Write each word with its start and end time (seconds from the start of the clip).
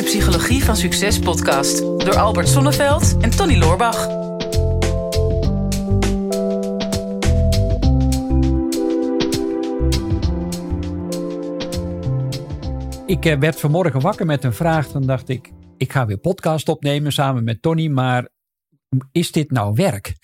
de 0.00 0.06
Psychologie 0.06 0.64
van 0.64 0.76
Succes 0.76 1.18
podcast 1.18 1.78
door 1.78 2.16
Albert 2.16 2.48
Sonneveld 2.48 3.16
en 3.20 3.30
Tony 3.30 3.58
Loorbach. 3.58 4.08
Ik 13.06 13.24
eh, 13.24 13.38
werd 13.38 13.60
vanmorgen 13.60 14.00
wakker 14.00 14.26
met 14.26 14.44
een 14.44 14.52
vraag. 14.54 14.88
Dan 14.88 15.06
dacht 15.06 15.28
ik, 15.28 15.50
ik 15.76 15.92
ga 15.92 16.06
weer 16.06 16.18
podcast 16.18 16.68
opnemen 16.68 17.12
samen 17.12 17.44
met 17.44 17.62
Tony. 17.62 17.88
Maar 17.88 18.28
is 19.12 19.32
dit 19.32 19.50
nou 19.50 19.74
werk? 19.74 20.14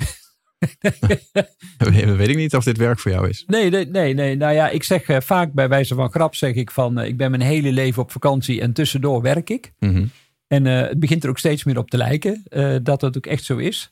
Weet 2.16 2.28
ik 2.28 2.36
niet 2.36 2.54
of 2.54 2.64
dit 2.64 2.76
werk 2.76 2.98
voor 2.98 3.10
jou 3.10 3.28
is. 3.28 3.44
Nee, 3.46 3.70
nee, 3.70 3.86
nee. 3.86 4.14
nee. 4.14 4.36
Nou 4.36 4.54
ja, 4.54 4.68
ik 4.68 4.82
zeg 4.82 5.02
eh, 5.08 5.20
vaak 5.20 5.52
bij 5.52 5.68
wijze 5.68 5.94
van 5.94 6.10
grap 6.10 6.34
zeg 6.34 6.54
ik 6.54 6.70
van... 6.70 6.98
eh, 6.98 7.08
ik 7.08 7.16
ben 7.16 7.30
mijn 7.30 7.42
hele 7.42 7.72
leven 7.72 8.02
op 8.02 8.10
vakantie 8.10 8.60
en 8.60 8.72
tussendoor 8.72 9.22
werk 9.22 9.50
ik. 9.50 9.72
Mhm. 9.78 10.06
En 10.46 10.66
eh, 10.66 10.88
het 10.88 11.00
begint 11.00 11.24
er 11.24 11.30
ook 11.30 11.38
steeds 11.38 11.64
meer 11.64 11.78
op 11.78 11.90
te 11.90 11.96
lijken 11.96 12.42
dat 12.82 13.00
het 13.00 13.16
ook 13.16 13.26
echt 13.26 13.44
zo 13.44 13.56
is. 13.56 13.88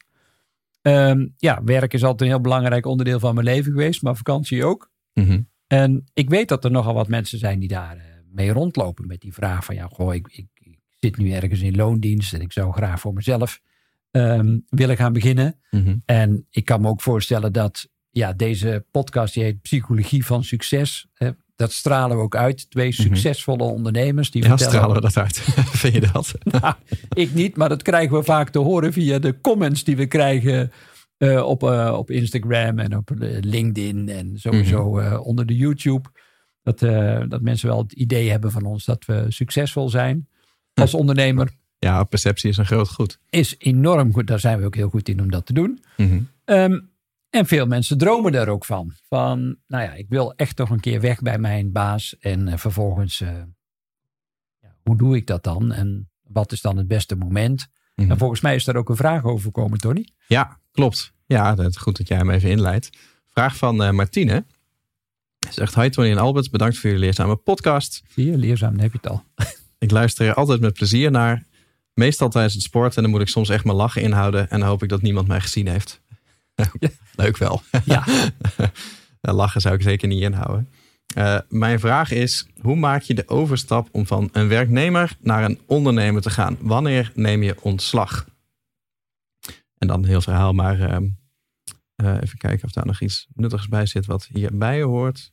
Ehm, 0.83 1.27
ja, 1.37 1.65
werk 1.65 1.93
is 1.93 2.03
altijd 2.03 2.21
een 2.21 2.35
heel 2.35 2.41
belangrijk 2.41 2.87
onderdeel 2.87 3.19
van 3.19 3.35
mijn 3.35 3.47
leven 3.47 3.73
geweest. 3.73 4.03
Maar 4.03 4.17
vakantie 4.17 4.65
ook. 4.65 4.91
Mhm. 5.13 5.41
En 5.67 6.05
ik 6.15 6.31
weet 6.31 6.49
dat 6.49 6.65
er 6.65 6.71
nogal 6.71 6.95
wat 6.95 7.09
mensen 7.09 7.39
zijn 7.39 7.59
die 7.59 7.69
daar 7.69 8.23
mee 8.33 8.53
rondlopen 8.53 9.07
met 9.07 9.21
die 9.21 9.35
vraag 9.35 9.65
van 9.65 9.75
ja, 9.75 9.89
goh, 9.93 10.15
ik, 10.15 10.29
ik, 10.31 10.47
ik 10.55 10.79
zit 11.01 11.17
nu 11.17 11.31
ergens 11.31 11.61
in 11.61 11.77
loondienst 11.77 12.33
en 12.33 12.41
ik 12.41 12.53
zou 12.53 12.73
graag 12.73 13.01
voor 13.01 13.13
mezelf 13.13 13.61
ehm, 14.15 14.59
willen 14.69 14.97
gaan 14.97 15.13
beginnen. 15.13 15.59
Mhm. 15.71 15.97
En 16.05 16.47
ik 16.51 16.65
kan 16.65 16.81
me 16.81 16.89
ook 16.89 17.03
voorstellen 17.03 17.53
dat 17.53 17.89
ja, 18.11 18.33
deze 18.33 18.87
podcast, 18.91 19.35
die 19.35 19.43
heet 19.43 19.63
Psychologie 19.63 20.27
van 20.27 20.45
Succes, 20.45 21.07
hè, 21.15 21.31
dat 21.57 21.73
stralen 21.73 22.17
we 22.17 22.23
ook 22.23 22.37
uit. 22.37 22.71
Twee 22.71 22.93
succesvolle 22.93 23.63
ondernemers 23.63 24.31
die 24.31 24.43
Mhm. 24.43 24.51
Ja, 24.51 24.57
vertellen. 24.59 24.83
stralen 24.83 25.03
we 25.03 25.13
dat 25.13 25.23
uit. 25.25 25.39
Vind 25.83 25.95
je 25.95 26.01
dat? 26.13 26.35
Nou, 26.61 26.75
ik 27.09 27.35
niet, 27.35 27.57
maar 27.57 27.69
dat 27.69 27.83
krijgen 27.83 28.17
we 28.17 28.23
vaak 28.25 28.49
te 28.49 28.59
horen 28.59 28.93
via 28.93 29.19
de 29.19 29.41
comments 29.41 29.85
die 29.85 29.97
we 29.97 30.07
krijgen 30.07 30.73
eh, 31.17 31.43
op, 31.47 31.63
eh, 31.63 31.95
op 31.99 32.11
Instagram 32.11 32.79
en 32.79 32.97
op 32.97 33.11
eh, 33.11 33.39
LinkedIn 33.41 34.09
en 34.09 34.39
sowieso 34.39 34.93
Mhm. 34.95 35.17
onder 35.17 35.47
de 35.47 35.57
YouTube. 35.57 36.09
Dat, 36.63 36.79
dat 37.31 37.41
mensen 37.41 37.69
wel 37.69 37.79
het 37.79 37.93
idee 37.93 38.31
hebben 38.31 38.51
van 38.51 38.65
ons 38.65 38.85
dat 38.85 39.05
we 39.05 39.25
succesvol 39.29 39.89
zijn 39.89 40.29
als 40.75 40.95
ondernemer. 40.95 41.51
Ja, 41.85 42.05
perceptie 42.05 42.51
is 42.51 42.57
een 42.57 42.67
groot 42.67 42.89
goed. 42.89 43.19
Is 43.31 43.55
enorm 43.59 44.13
goed. 44.13 44.27
Daar 44.27 44.41
zijn 44.41 44.59
we 44.59 44.65
ook 44.65 44.75
heel 44.75 44.89
goed 44.89 45.09
in 45.09 45.21
om 45.21 45.31
dat 45.31 45.47
te 45.47 45.53
doen. 45.53 45.85
Mhm. 45.97 46.21
Ehm, 46.45 46.81
en 47.31 47.47
veel 47.47 47.67
mensen 47.67 47.99
dromen 47.99 48.33
daar 48.33 48.49
ook 48.49 48.65
van. 48.65 48.93
Van, 49.09 49.57
nou 49.67 49.83
ja, 49.83 49.93
ik 49.93 50.07
wil 50.09 50.35
echt 50.35 50.57
toch 50.57 50.71
een 50.71 50.81
keer 50.81 51.01
weg 51.01 51.21
bij 51.21 51.39
mijn 51.39 51.73
baas. 51.73 52.17
En 52.19 52.49
eh, 52.49 52.59
vervolgens, 52.59 53.21
eh, 53.21 53.31
hoe 54.83 54.97
doe 54.97 55.17
ik 55.17 55.27
dat 55.27 55.45
dan? 55.45 55.73
En 55.73 56.11
wat 56.23 56.53
is 56.53 56.61
dan 56.61 56.77
het 56.77 56.89
beste 56.89 57.17
moment? 57.17 57.67
Mhm. 57.95 58.11
En 58.11 58.19
volgens 58.19 58.41
mij 58.41 58.55
is 58.55 58.65
daar 58.65 58.77
ook 58.77 58.89
een 58.89 58.97
vraag 58.97 59.25
over 59.25 59.45
gekomen, 59.45 59.79
Tony. 59.79 60.09
Ja, 60.27 60.59
klopt. 60.73 61.13
Ja, 61.27 61.55
dat 61.55 61.71
is 61.71 61.77
goed 61.77 61.97
dat 61.97 62.09
jij 62.09 62.17
hem 62.17 62.31
even 62.31 62.51
inleidt. 62.51 62.91
Vraag 63.27 63.57
van 63.57 63.83
eh, 63.83 63.91
Martine. 63.91 64.45
Zegt, 65.51 65.75
hi 65.75 65.89
Tony 65.89 66.11
en 66.11 66.19
Albert, 66.19 66.51
bedankt 66.51 66.79
voor 66.79 66.91
jullie 66.91 67.05
leerzame 67.05 67.37
podcast. 67.37 68.03
Zie 68.09 68.31
je, 68.31 68.37
leerzaam, 68.37 68.79
heb 68.79 68.93
je 68.93 68.99
het 69.03 69.11
al. 69.11 69.25
Ik 69.79 69.91
luister 69.91 70.27
er 70.27 70.35
altijd 70.35 70.61
met 70.61 70.73
plezier 70.73 71.11
naar. 71.11 71.47
Meestal 71.95 72.29
tijdens 72.29 72.55
het 72.55 72.63
sport 72.63 72.97
en 72.97 73.03
dan 73.03 73.11
moet 73.11 73.21
ik 73.21 73.29
soms 73.29 73.49
echt 73.49 73.65
mijn 73.65 73.77
lachen 73.77 74.03
inhouden. 74.03 74.51
En 74.51 74.61
dan 74.61 74.69
hoop 74.69 74.83
ik 74.83 74.89
dat 74.89 75.03
niemand 75.03 75.29
mij 75.29 75.41
gezien 75.41 75.67
heeft. 75.67 76.01
Leuk 77.17 77.37
wel. 77.37 77.63
Ja, 77.85 78.05
Ja, 79.21 79.33
lachen 79.43 79.61
zou 79.61 79.75
ik 79.75 79.83
zeker 79.83 80.09
niet 80.09 80.23
inhouden. 80.23 80.69
Eh, 81.15 81.39
mijn 81.49 81.81
vraag 81.81 82.11
is, 82.11 82.47
hoe 82.61 82.77
maak 82.77 83.03
je 83.03 83.15
de 83.15 83.29
overstap 83.29 83.89
om 83.93 84.07
van 84.07 84.29
een 84.33 84.49
werknemer 84.49 85.17
naar 85.21 85.45
een 85.45 85.61
ondernemer 85.67 86.23
te 86.23 86.31
gaan? 86.31 86.57
Wanneer 86.61 87.13
neem 87.15 87.43
je 87.43 87.63
ontslag? 87.63 88.27
En 89.79 89.87
dan 89.87 90.03
een 90.03 90.09
heel 90.09 90.21
verhaal, 90.21 90.53
maar 90.53 90.81
ehm, 90.81 91.09
eh, 91.95 92.17
even 92.21 92.39
kijken 92.39 92.65
of 92.65 92.73
daar 92.73 92.87
nog 92.87 93.01
iets 93.01 93.27
nuttigs 93.35 93.69
bij 93.69 93.87
zit 93.87 94.07
wat 94.07 94.29
hierbij 94.33 94.83
hoort. 94.83 95.33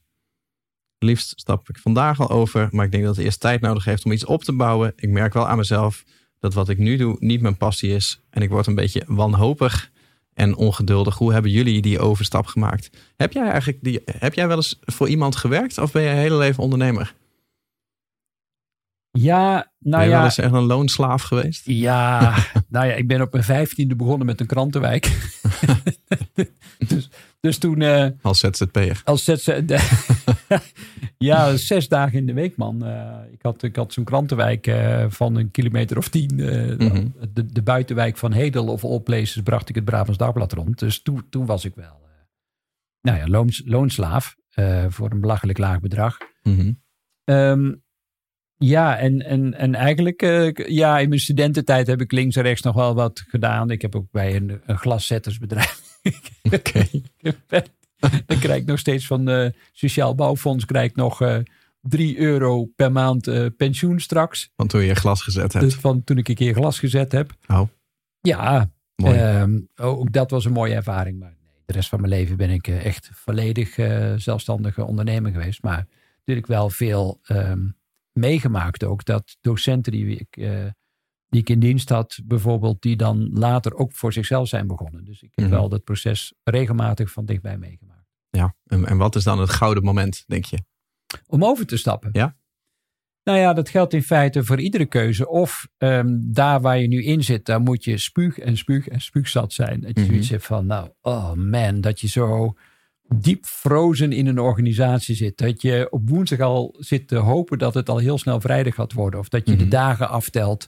Liefst 0.98 1.40
stap 1.40 1.70
ik 1.70 1.78
vandaag 1.78 2.20
al 2.20 2.30
over, 2.30 2.68
maar 2.72 2.86
ik 2.86 2.92
denk 2.92 3.04
dat 3.04 3.16
het 3.16 3.26
eerst 3.26 3.40
tijd 3.40 3.62
nodig 3.62 3.86
heeft 3.86 4.06
om 4.06 4.12
iets 4.12 4.26
op 4.26 4.44
te 4.44 4.54
bouwen. 4.54 4.94
Ik 4.96 5.10
merk 5.10 5.34
wel 5.34 5.48
aan 5.48 5.58
mezelf 5.58 6.04
dat 6.42 6.54
wat 6.54 6.70
ik 6.70 6.78
nu 6.78 6.98
doe 6.98 7.16
niet 7.20 7.42
mijn 7.42 7.58
passie 7.58 7.96
is. 7.96 8.22
En 8.30 8.42
ik 8.42 8.50
word 8.50 8.68
een 8.68 8.76
beetje 8.76 9.04
wanhopig 9.08 9.92
en 10.34 10.56
ongeduldig. 10.56 11.18
Hoe 11.18 11.34
hebben 11.34 11.52
jullie 11.52 11.82
die 11.82 12.00
overstap 12.00 12.46
gemaakt? 12.46 12.90
Heb 13.16 13.34
jij 13.34 13.48
eigenlijk 13.48 13.84
die, 13.84 14.02
heb 14.06 14.34
jij 14.34 14.48
wel 14.48 14.56
eens 14.56 14.80
voor 14.82 15.10
iemand 15.10 15.36
gewerkt 15.36 15.78
of 15.78 15.92
ben 15.92 16.02
je 16.02 16.10
je 16.10 16.16
hele 16.16 16.38
leven 16.38 16.64
ondernemer? 16.64 17.14
ja 19.12 19.72
ben 19.80 19.92
nou 19.92 20.04
je 20.04 20.10
wel 20.10 20.20
ja. 20.20 20.26
eens 20.26 20.38
echt 20.38 20.54
een 20.54 20.64
loonslaaf 20.64 21.22
geweest? 21.22 21.62
Ja, 21.66 22.36
nou 22.70 22.88
ja, 22.88 22.94
ik 22.94 23.08
ben 23.08 23.22
op 23.22 23.32
mijn 23.32 23.44
vijftiende 23.44 23.96
begonnen 23.96 24.26
met 24.26 24.40
een 24.40 24.46
krantenwijk. 24.46 25.32
dus, 26.88 27.10
dus 27.42 27.58
toen 27.58 27.82
eh, 27.82 28.08
Als 28.22 28.40
ZZP'er. 28.40 29.02
als 29.04 29.30
ja, 31.18 31.56
zes 31.56 31.88
dagen 31.88 32.18
in 32.18 32.26
de 32.26 32.34
week, 32.34 32.56
man. 32.56 32.86
Eh, 32.86 33.18
ik 33.32 33.42
had, 33.42 33.64
ik 33.64 33.76
had 33.76 33.94
zo'n 33.94 34.04
krantenwijk 34.04 34.68
eh, 34.68 35.06
van 35.10 35.36
een 35.36 35.52
kilometer 35.52 35.98
of 35.98 36.10
tien. 36.10 36.36
Mhm. 36.36 37.08
de, 37.34 37.46
de 37.46 37.62
buitenwijk 37.62 38.18
van 38.18 38.32
Hedel 38.32 38.68
of 38.68 39.04
Places 39.04 39.42
bracht 39.44 39.70
ik 39.70 39.76
het 39.76 39.86
Brabants 39.86 40.18
Dagblad 40.18 40.54
rond. 40.54 40.80
Dus 40.80 41.02
toen, 41.02 41.30
toen 41.30 41.46
was 41.46 41.66
ik 41.66 41.76
wel, 41.76 42.00
nou 43.02 43.18
ja, 43.18 43.28
loons, 43.28 43.62
loonslaaf 43.66 44.36
voor 44.88 45.12
een 45.12 45.22
belachelijk 45.22 45.58
laag 45.58 45.80
bedrag. 45.80 46.18
Mhm. 46.44 46.72
Ehm, 47.24 47.74
ja, 48.58 48.98
en, 48.98 49.20
en, 49.26 49.54
en 49.54 49.76
eigenlijk, 49.76 50.22
ja, 50.68 51.00
in 51.00 51.10
mijn 51.10 51.22
studententijd 51.22 51.88
heb 51.88 52.02
ik 52.02 52.12
links 52.12 52.36
en 52.36 52.44
rechts 52.44 52.62
nog 52.62 52.76
wel 52.76 52.96
wat 52.96 53.24
gedaan. 53.28 53.70
Ik 53.70 53.82
heb 53.82 53.96
ook 53.96 54.12
bij 54.12 54.36
een, 54.36 54.62
een 54.66 54.78
glaszettersbedrijf. 54.78 55.81
Oké. 56.54 56.86
Dan 58.26 58.40
krijg 58.40 58.62
ik 58.62 58.66
nog 58.66 58.80
steeds 58.80 59.08
van 59.08 59.26
de 59.26 59.54
Sociaal 59.72 60.16
Bouwfonds 60.16 60.66
krijg 60.66 60.90
ik 60.90 60.96
nog 60.96 61.22
eh 61.22 61.38
3 61.82 62.18
euro 62.20 62.66
per 62.66 62.92
maand 62.92 63.28
eh, 63.28 63.46
pensioen 63.58 64.00
straks. 64.00 64.50
Want 64.56 64.70
toen 64.70 64.84
je 64.84 64.96
glas 64.96 65.22
gezet 65.24 65.54
hebt. 65.54 65.66
Dus 65.66 65.76
van 65.76 66.04
toen 66.04 66.18
ik 66.18 66.28
een 66.28 66.36
keer 66.36 66.54
glas 66.54 66.80
gezet 66.80 67.12
heb. 67.12 67.32
Oh, 67.48 67.62
Ja, 68.22 68.70
mooi. 68.96 69.18
ehm, 69.18 69.60
ook 69.76 70.12
dat 70.12 70.32
was 70.32 70.46
een 70.46 70.52
mooie 70.52 70.74
ervaring. 70.74 71.20
Maar 71.20 71.36
nee, 71.44 71.54
de 71.66 71.74
rest 71.74 71.90
van 71.90 72.00
mijn 72.02 72.14
leven 72.14 72.38
ben 72.38 72.50
ik 72.50 72.68
eh, 72.68 72.86
echt 72.86 73.10
volledig 73.14 73.78
eh, 73.78 74.14
zelfstandige 74.16 74.84
ondernemer 74.84 75.32
geweest. 75.32 75.64
Maar 75.64 75.88
natuurlijk 76.18 76.48
wel 76.48 76.70
veel 76.70 77.20
ehm, 77.24 77.68
meegemaakt 78.14 78.84
ook. 78.84 79.06
Dat 79.06 79.38
docenten 79.42 79.92
die 79.92 80.18
ik, 80.18 80.38
eh, 80.38 80.66
die 81.32 81.42
ik 81.42 81.50
in 81.50 81.60
dienst 81.60 81.90
had, 81.90 82.20
bijvoorbeeld, 82.26 82.82
die 82.82 82.96
dan 82.96 83.30
later 83.34 83.74
ook 83.76 83.94
voor 83.94 84.14
zichzelf 84.14 84.48
zijn 84.48 84.68
begonnen. 84.68 85.06
Dus 85.06 85.22
ik 85.22 85.32
heb 85.36 85.46
Mhm. 85.46 85.54
wel 85.54 85.70
dat 85.70 85.84
proces 85.84 86.34
regelmatig 86.44 87.12
van 87.12 87.26
dichtbij 87.26 87.58
meegemaakt. 87.58 88.00
ja. 88.30 88.56
En, 88.66 88.86
en 88.86 88.98
wat 88.98 89.16
is 89.16 89.24
dan 89.24 89.40
het 89.40 89.50
gouden 89.50 89.84
moment, 89.84 90.24
denk 90.28 90.46
je? 90.46 90.58
Om 91.28 91.44
over 91.46 91.66
te 91.66 91.78
stappen. 91.78 92.10
Ja. 92.14 92.36
Nou 93.24 93.38
ja, 93.40 93.54
dat 93.54 93.70
geldt 93.70 93.94
in 93.94 94.04
feite 94.04 94.44
voor 94.44 94.60
iedere 94.60 94.86
keuze. 94.86 95.28
Of 95.30 95.68
ehm, 95.78 96.18
daar 96.22 96.62
waar 96.62 96.80
je 96.80 96.88
nu 96.88 97.04
in 97.04 97.24
zit, 97.24 97.46
daar 97.46 97.62
moet 97.62 97.84
je 97.84 97.98
spuug 97.98 98.40
en 98.40 98.58
spuug 98.58 98.88
en 98.88 99.02
spuugzat 99.02 99.54
zijn. 99.54 99.82
Dat 99.82 100.00
je 100.00 100.06
zoiets 100.06 100.30
hebt 100.30 100.46
van, 100.46 100.66
nou, 100.66 100.90
oh 101.02 101.34
man, 101.34 101.82
dat 101.82 102.00
je 102.00 102.08
zo 102.08 102.54
diep 103.16 103.46
frozen 103.46 104.12
in 104.12 104.28
een 104.28 104.40
organisatie 104.40 105.16
zit. 105.16 105.38
Dat 105.38 105.62
je 105.62 105.88
op 105.90 106.10
woensdag 106.10 106.40
al 106.40 106.76
zit 106.80 107.08
te 107.08 107.16
hopen 107.16 107.58
dat 107.58 107.74
het 107.74 107.90
al 107.90 107.98
heel 107.98 108.18
snel 108.18 108.42
vrijdag 108.42 108.76
gaat 108.76 108.94
worden. 108.94 109.20
Of 109.20 109.30
dat 109.30 109.48
je 109.48 109.56
de 109.56 109.62
Mhm. 109.62 109.70
dagen 109.72 110.10
aftelt 110.10 110.68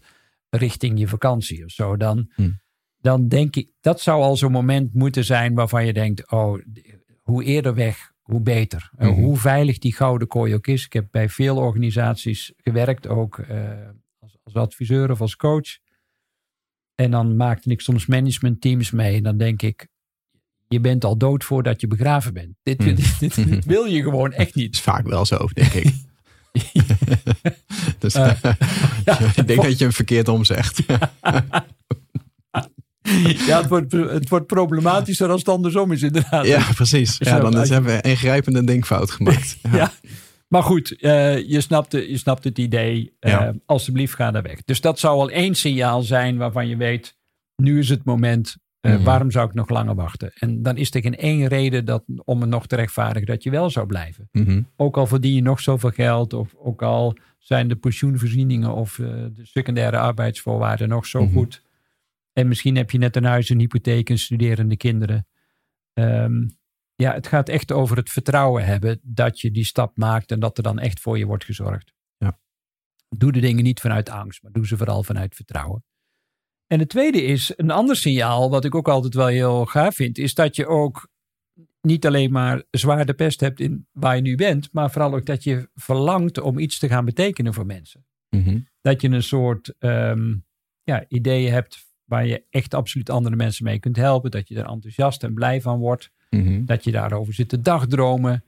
richting 0.56 1.00
je 1.00 1.08
vakantie 1.08 1.64
of 1.66 1.72
zo. 1.72 1.98
Dan, 1.98 2.32
Mhm. 2.36 2.50
dan 3.00 3.28
denk 3.28 3.56
ik, 3.56 3.70
dat 3.82 4.02
zou 4.02 4.22
al 4.22 4.38
zo'n 4.38 4.52
moment 4.52 4.94
moeten 4.94 5.26
zijn 5.26 5.54
waarvan 5.54 5.86
je 5.86 5.94
denkt, 5.94 6.32
oh, 6.32 6.60
hoe 7.22 7.44
eerder 7.44 7.74
weg, 7.74 8.12
hoe 8.22 8.42
beter. 8.42 8.92
Uh, 9.00 9.10
Mhm. 9.10 9.20
Hoe 9.22 9.38
veilig 9.38 9.78
die 9.78 9.94
gouden 9.96 10.28
kooi 10.28 10.54
ook 10.54 10.68
is. 10.68 10.86
Ik 10.86 10.94
heb 10.94 11.08
bij 11.12 11.30
veel 11.30 11.58
organisaties 11.58 12.52
gewerkt, 12.58 13.08
ook 13.08 13.38
eh, 13.38 13.90
als, 14.20 14.38
als 14.44 14.54
adviseur 14.54 15.12
of 15.12 15.22
als 15.22 15.36
coach. 15.36 15.78
En 16.96 17.12
dan 17.12 17.36
maakte 17.36 17.70
ik 17.70 17.82
soms 17.82 18.06
managementteams 18.06 18.92
mee. 18.92 19.16
En 19.18 19.24
dan 19.24 19.38
denk 19.38 19.62
ik, 19.62 19.88
je 20.68 20.80
bent 20.80 21.04
al 21.04 21.18
dood 21.18 21.44
voordat 21.44 21.82
je 21.82 21.88
begraven 21.88 22.34
bent. 22.34 22.56
Dit, 22.64 22.80
Mhm. 22.80 22.88
dit, 22.96 23.20
dit, 23.20 23.36
dit 23.50 23.66
wil 23.66 23.84
je 23.86 24.02
gewoon 24.04 24.32
echt 24.32 24.48
is 24.48 24.54
niet. 24.56 24.80
vaak 24.80 25.08
wel 25.08 25.26
zo, 25.26 25.48
denk 25.54 25.72
ik. 25.74 25.94
dus 28.00 28.14
Eh, 28.14 28.32
ja. 29.06 29.20
ik 29.36 29.48
denk 29.48 29.62
dat 29.62 29.78
je 29.78 29.84
hem 29.84 29.94
verkeerd 29.94 30.28
omzegt. 30.28 30.80
Ja, 33.48 33.58
het 33.62 33.68
wordt, 33.70 33.92
het 33.92 34.30
wordt 34.30 34.48
problematischer 34.48 35.30
als 35.30 35.40
het 35.40 35.50
andersom 35.50 35.92
is 35.92 36.02
inderdaad. 36.02 36.46
ja, 36.46 36.64
precies. 36.76 37.16
Ja, 37.18 37.36
Zo, 37.36 37.50
dan 37.50 37.62
is- 37.62 37.70
hebben 37.70 37.92
we 37.92 37.98
een 37.98 38.10
ingrijpende 38.12 38.64
denkfout 38.64 39.12
gemaakt. 39.12 39.58
Ja. 39.62 39.76
Ja. 39.76 39.92
Maar 40.48 40.64
goed, 40.64 41.02
eh, 41.02 41.50
je, 41.50 41.62
snapt, 41.62 41.92
je 41.92 42.18
snapt 42.18 42.44
het 42.44 42.58
idee. 42.58 43.16
Eh, 43.20 43.32
Ja. 43.32 43.54
Alsjeblieft, 43.66 44.14
ga 44.16 44.32
daar 44.32 44.42
weg. 44.42 44.64
Dus 44.66 44.82
dat 44.82 45.00
zou 45.00 45.20
al 45.20 45.30
één 45.30 45.56
signaal 45.56 46.02
zijn 46.02 46.38
waarvan 46.38 46.68
je 46.68 46.78
weet, 46.78 47.16
nu 47.56 47.80
is 47.80 47.90
het 47.90 48.04
moment 48.04 48.56
Uh, 48.86 48.94
Mhm. 48.96 49.04
Waarom 49.04 49.32
zou 49.32 49.48
ik 49.48 49.54
nog 49.54 49.70
langer 49.70 49.96
wachten? 49.96 50.32
En 50.34 50.62
dan 50.62 50.78
is 50.78 50.94
er 50.94 51.02
geen 51.02 51.16
één 51.18 51.48
reden 51.48 51.86
dat, 51.86 52.04
om 52.24 52.42
het 52.42 52.50
nog 52.50 52.68
te 52.68 52.76
rechtvaardigen 52.76 53.28
dat 53.28 53.44
je 53.44 53.50
wel 53.50 53.70
zou 53.70 53.86
blijven. 53.88 54.30
Mhm. 54.32 54.62
Ook 54.76 54.98
al 54.98 55.08
verdien 55.08 55.34
je 55.36 55.42
nog 55.42 55.60
zoveel 55.60 55.90
geld, 55.90 56.34
of 56.34 56.56
ook 56.56 56.82
al 56.82 57.18
zijn 57.38 57.68
de 57.68 57.76
pensioenvoorzieningen 57.76 58.74
of 58.74 59.00
eh, 59.00 59.08
de 59.08 59.46
secundaire 59.46 59.98
arbeidsvoorwaarden 59.98 60.90
nog 60.90 61.06
zo 61.06 61.24
Mhm. 61.24 61.34
goed. 61.34 61.64
En 62.34 62.48
misschien 62.48 62.76
heb 62.76 62.92
je 62.92 62.98
net 62.98 63.16
een 63.16 63.24
huis, 63.24 63.50
een 63.50 63.60
hypotheek, 63.60 64.10
en 64.10 64.18
studerende 64.18 64.78
kinderen. 64.78 65.28
Ehm, 65.94 66.48
ja, 66.96 67.14
het 67.14 67.28
gaat 67.28 67.50
echt 67.50 67.72
over 67.72 67.98
het 67.98 68.10
vertrouwen 68.10 68.66
hebben 68.66 69.00
dat 69.04 69.40
je 69.40 69.52
die 69.52 69.66
stap 69.66 69.98
maakt 69.98 70.32
en 70.32 70.40
dat 70.40 70.58
er 70.58 70.64
dan 70.64 70.80
echt 70.80 71.00
voor 71.00 71.18
je 71.18 71.26
wordt 71.26 71.46
gezorgd. 71.46 71.94
Ja. 72.18 72.40
Doe 73.10 73.32
de 73.32 73.40
dingen 73.40 73.64
niet 73.64 73.80
vanuit 73.80 74.10
angst, 74.10 74.44
maar 74.44 74.52
doe 74.52 74.68
ze 74.68 74.78
vooral 74.78 75.04
vanuit 75.04 75.36
vertrouwen. 75.36 75.84
En 76.74 76.80
het 76.80 76.90
tweede 76.90 77.24
is, 77.24 77.54
een 77.56 77.72
ander 77.72 77.96
signaal, 77.96 78.50
wat 78.50 78.66
ik 78.66 78.76
ook 78.76 78.88
altijd 78.88 79.14
wel 79.14 79.28
heel 79.28 79.66
gaaf 79.66 79.96
vind, 79.96 80.18
is 80.18 80.34
dat 80.34 80.56
je 80.56 80.68
ook 80.68 81.10
niet 81.82 82.06
alleen 82.06 82.32
maar 82.32 82.64
zwaar 82.72 83.06
de 83.06 83.14
pest 83.14 83.40
hebt 83.40 83.60
in 83.60 83.88
waar 83.92 84.16
je 84.16 84.22
nu 84.22 84.36
bent, 84.36 84.70
maar 84.72 84.92
vooral 84.92 85.14
ook 85.14 85.26
dat 85.26 85.44
je 85.44 85.70
verlangt 85.76 86.40
om 86.40 86.60
iets 86.60 86.80
te 86.80 86.88
gaan 86.88 87.06
betekenen 87.06 87.54
voor 87.54 87.66
mensen. 87.66 88.06
Mhm. 88.30 88.60
Dat 88.82 89.02
je 89.02 89.10
een 89.10 89.24
soort 89.24 89.74
ehm, 89.80 90.36
ja, 90.84 91.06
ideeën 91.08 91.52
hebt 91.52 91.86
waar 92.04 92.26
je 92.26 92.44
echt 92.50 92.74
absoluut 92.74 93.10
andere 93.10 93.36
mensen 93.36 93.66
mee 93.66 93.80
kunt 93.80 93.96
helpen. 93.96 94.32
Dat 94.32 94.48
je 94.48 94.56
er 94.56 94.70
enthousiast 94.70 95.24
en 95.24 95.34
blij 95.34 95.62
van 95.62 95.80
wordt. 95.80 96.12
Mhm. 96.30 96.66
Dat 96.66 96.84
je 96.84 96.92
daarover 96.92 97.34
zit 97.34 97.50
te 97.50 97.62
dagdromen. 97.62 98.44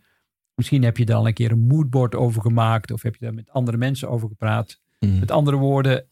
Misschien 0.56 0.84
heb 0.84 0.98
je 0.98 1.06
er 1.06 1.16
al 1.16 1.28
een 1.28 1.34
keer 1.34 1.52
een 1.52 1.68
moodboard 1.68 2.16
over 2.16 2.42
gemaakt. 2.42 2.92
Of 2.92 3.02
heb 3.02 3.16
je 3.16 3.26
daar 3.26 3.34
met 3.34 3.50
andere 3.50 3.78
mensen 3.78 4.10
over 4.10 4.28
gepraat. 4.28 4.80
Mhm. 5.00 5.20
Met 5.20 5.32
andere 5.32 5.58
woorden, 5.58 6.08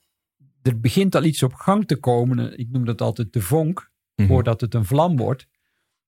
er 0.63 0.80
begint 0.80 1.15
al 1.15 1.24
iets 1.24 1.44
op 1.44 1.54
gang 1.54 1.88
te 1.88 1.95
komen. 1.95 2.57
Ik 2.60 2.68
noem 2.71 2.86
dat 2.86 3.01
altijd 3.01 3.33
de 3.33 3.42
vonk, 3.42 3.92
Mhm. 4.15 4.27
voordat 4.27 4.62
het 4.62 4.74
een 4.74 4.86
vlam 4.86 5.18
wordt. 5.18 5.48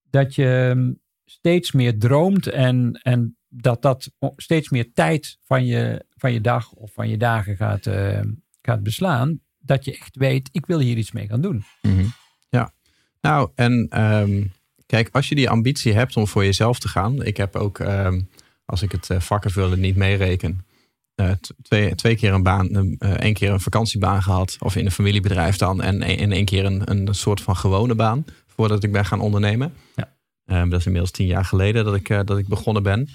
Dat 0.09 0.35
je 0.35 0.71
ehm, 0.75 0.91
steeds 1.25 1.71
meer 1.71 1.99
droomt 1.99 2.47
en, 2.47 2.99
en 3.03 3.37
dat 3.47 3.81
dat 3.81 4.11
steeds 4.35 4.69
meer 4.69 4.93
tijd 4.93 5.37
van 5.43 5.65
je, 5.65 6.05
van 6.15 6.33
je 6.33 6.41
dag 6.41 6.71
of 6.71 6.93
van 6.93 7.09
je 7.09 7.17
dagen 7.17 7.55
gaat, 7.55 7.85
eh, 7.85 8.21
gaat 8.61 8.83
beslaan. 8.83 9.39
Dat 9.59 9.85
je 9.85 9.97
echt 9.97 10.15
weet, 10.15 10.49
ik 10.51 10.65
wil 10.65 10.79
hier 10.79 10.97
iets 10.97 11.11
mee 11.11 11.27
gaan 11.27 11.41
doen. 11.41 11.63
Mhm. 11.81 12.05
Ja, 12.49 12.73
nou 13.21 13.51
en 13.55 13.87
ehm, 13.89 14.43
kijk, 14.85 15.09
als 15.11 15.29
je 15.29 15.35
die 15.35 15.49
ambitie 15.49 15.93
hebt 15.93 16.17
om 16.17 16.27
voor 16.27 16.43
jezelf 16.43 16.79
te 16.79 16.87
gaan. 16.87 17.23
Ik 17.23 17.37
heb 17.37 17.55
ook, 17.55 17.79
ehm, 17.79 18.21
als 18.65 18.81
ik 18.81 18.91
het 18.91 19.09
uh, 19.09 19.19
vakkenvullen 19.19 19.79
niet 19.79 19.95
meereken, 19.95 20.65
eh, 21.15 21.31
twee, 21.61 21.95
twee 21.95 22.15
keer 22.15 22.33
een 22.33 22.43
baan, 22.43 22.97
eh, 22.97 23.09
één 23.09 23.33
keer 23.33 23.51
een 23.51 23.59
vakantiebaan 23.59 24.23
gehad. 24.23 24.57
Of 24.59 24.75
in 24.75 24.85
een 24.85 24.91
familiebedrijf 24.91 25.57
dan. 25.57 25.81
En 25.81 26.01
in 26.01 26.31
één 26.31 26.45
keer 26.45 26.65
een, 26.65 26.91
een 26.91 27.15
soort 27.15 27.41
van 27.41 27.55
gewone 27.55 27.95
baan. 27.95 28.25
Voordat 28.47 28.83
ik 28.83 28.91
ben 28.91 29.05
gaan 29.05 29.19
ondernemen. 29.19 29.73
Ja. 29.95 30.13
Ehm, 30.45 30.69
dat 30.69 30.79
is 30.79 30.85
inmiddels 30.85 31.11
tien 31.11 31.27
jaar 31.27 31.45
geleden 31.45 31.85
dat 31.85 31.95
ik, 31.95 32.09
eh, 32.09 32.19
dat 32.25 32.37
ik 32.37 32.47
begonnen 32.47 32.83
ben. 32.83 33.09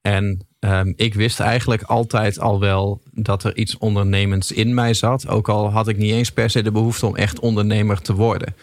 En 0.00 0.46
ehm, 0.58 0.92
ik 0.96 1.14
wist 1.14 1.40
eigenlijk 1.40 1.82
altijd 1.82 2.38
al 2.38 2.60
wel 2.60 3.02
dat 3.12 3.44
er 3.44 3.56
iets 3.56 3.78
ondernemends 3.78 4.52
in 4.52 4.74
mij 4.74 4.94
zat. 4.94 5.28
Ook 5.28 5.48
al 5.48 5.70
had 5.70 5.88
ik 5.88 5.96
niet 5.96 6.12
eens 6.12 6.32
per 6.32 6.50
se 6.50 6.62
de 6.62 6.72
behoefte 6.72 7.06
om 7.06 7.16
echt 7.16 7.38
ondernemer 7.38 8.00
te 8.00 8.14
worden. 8.14 8.54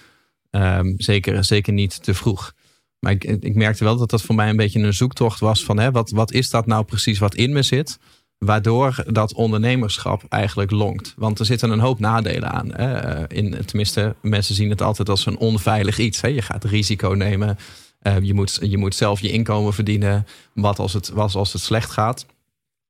Ehm, 0.50 0.94
zeker, 0.98 1.44
zeker 1.44 1.74
niet 1.74 2.04
te 2.04 2.14
vroeg. 2.14 2.54
Maar 3.00 3.12
ik, 3.12 3.24
ik 3.24 3.56
merkte 3.56 3.84
wel 3.84 3.98
dat 3.98 4.10
dat 4.10 4.22
voor 4.22 4.36
mij 4.36 4.50
een 4.50 4.56
beetje 4.56 4.80
een 4.80 4.94
zoektocht 4.94 5.40
was 5.40 5.64
van 5.64 5.80
hè, 5.80 5.92
wat, 5.92 6.10
wat 6.10 6.32
is 6.32 6.50
dat 6.50 6.66
nou 6.66 6.84
precies 6.84 7.20
wat 7.20 7.36
in 7.36 7.54
me 7.54 7.62
zit? 7.62 8.00
Waardoor 8.46 9.04
dat 9.08 9.34
ondernemerschap 9.34 10.24
eigenlijk 10.30 10.72
longt. 10.72 11.14
Want 11.18 11.40
er 11.40 11.46
zitten 11.46 11.70
een 11.70 11.80
hoop 11.80 12.00
nadelen 12.00 12.52
aan. 12.52 12.74
Hè? 12.74 12.94
Eh, 12.94 13.38
In, 13.38 13.66
tenminste, 13.66 14.16
mensen 14.22 14.56
zien 14.56 14.70
het 14.70 14.82
altijd 14.82 15.10
als 15.10 15.26
een 15.26 15.38
onveilig 15.38 16.00
iets. 16.00 16.22
Hè? 16.22 16.28
Je 16.28 16.42
gaat 16.42 16.64
risico 16.64 17.10
nemen. 17.10 17.58
Eh, 18.00 18.20
je, 18.22 18.34
moet, 18.34 18.60
je 18.62 18.78
moet 18.78 18.96
zelf 18.96 19.20
je 19.20 19.32
inkomen 19.32 19.74
verdienen. 19.74 20.26
Wat 20.54 20.80
als 20.80 20.94
het, 20.94 21.10
wat 21.10 21.36
als 21.36 21.54
het 21.54 21.62
slecht 21.62 21.92
gaat? 21.92 22.26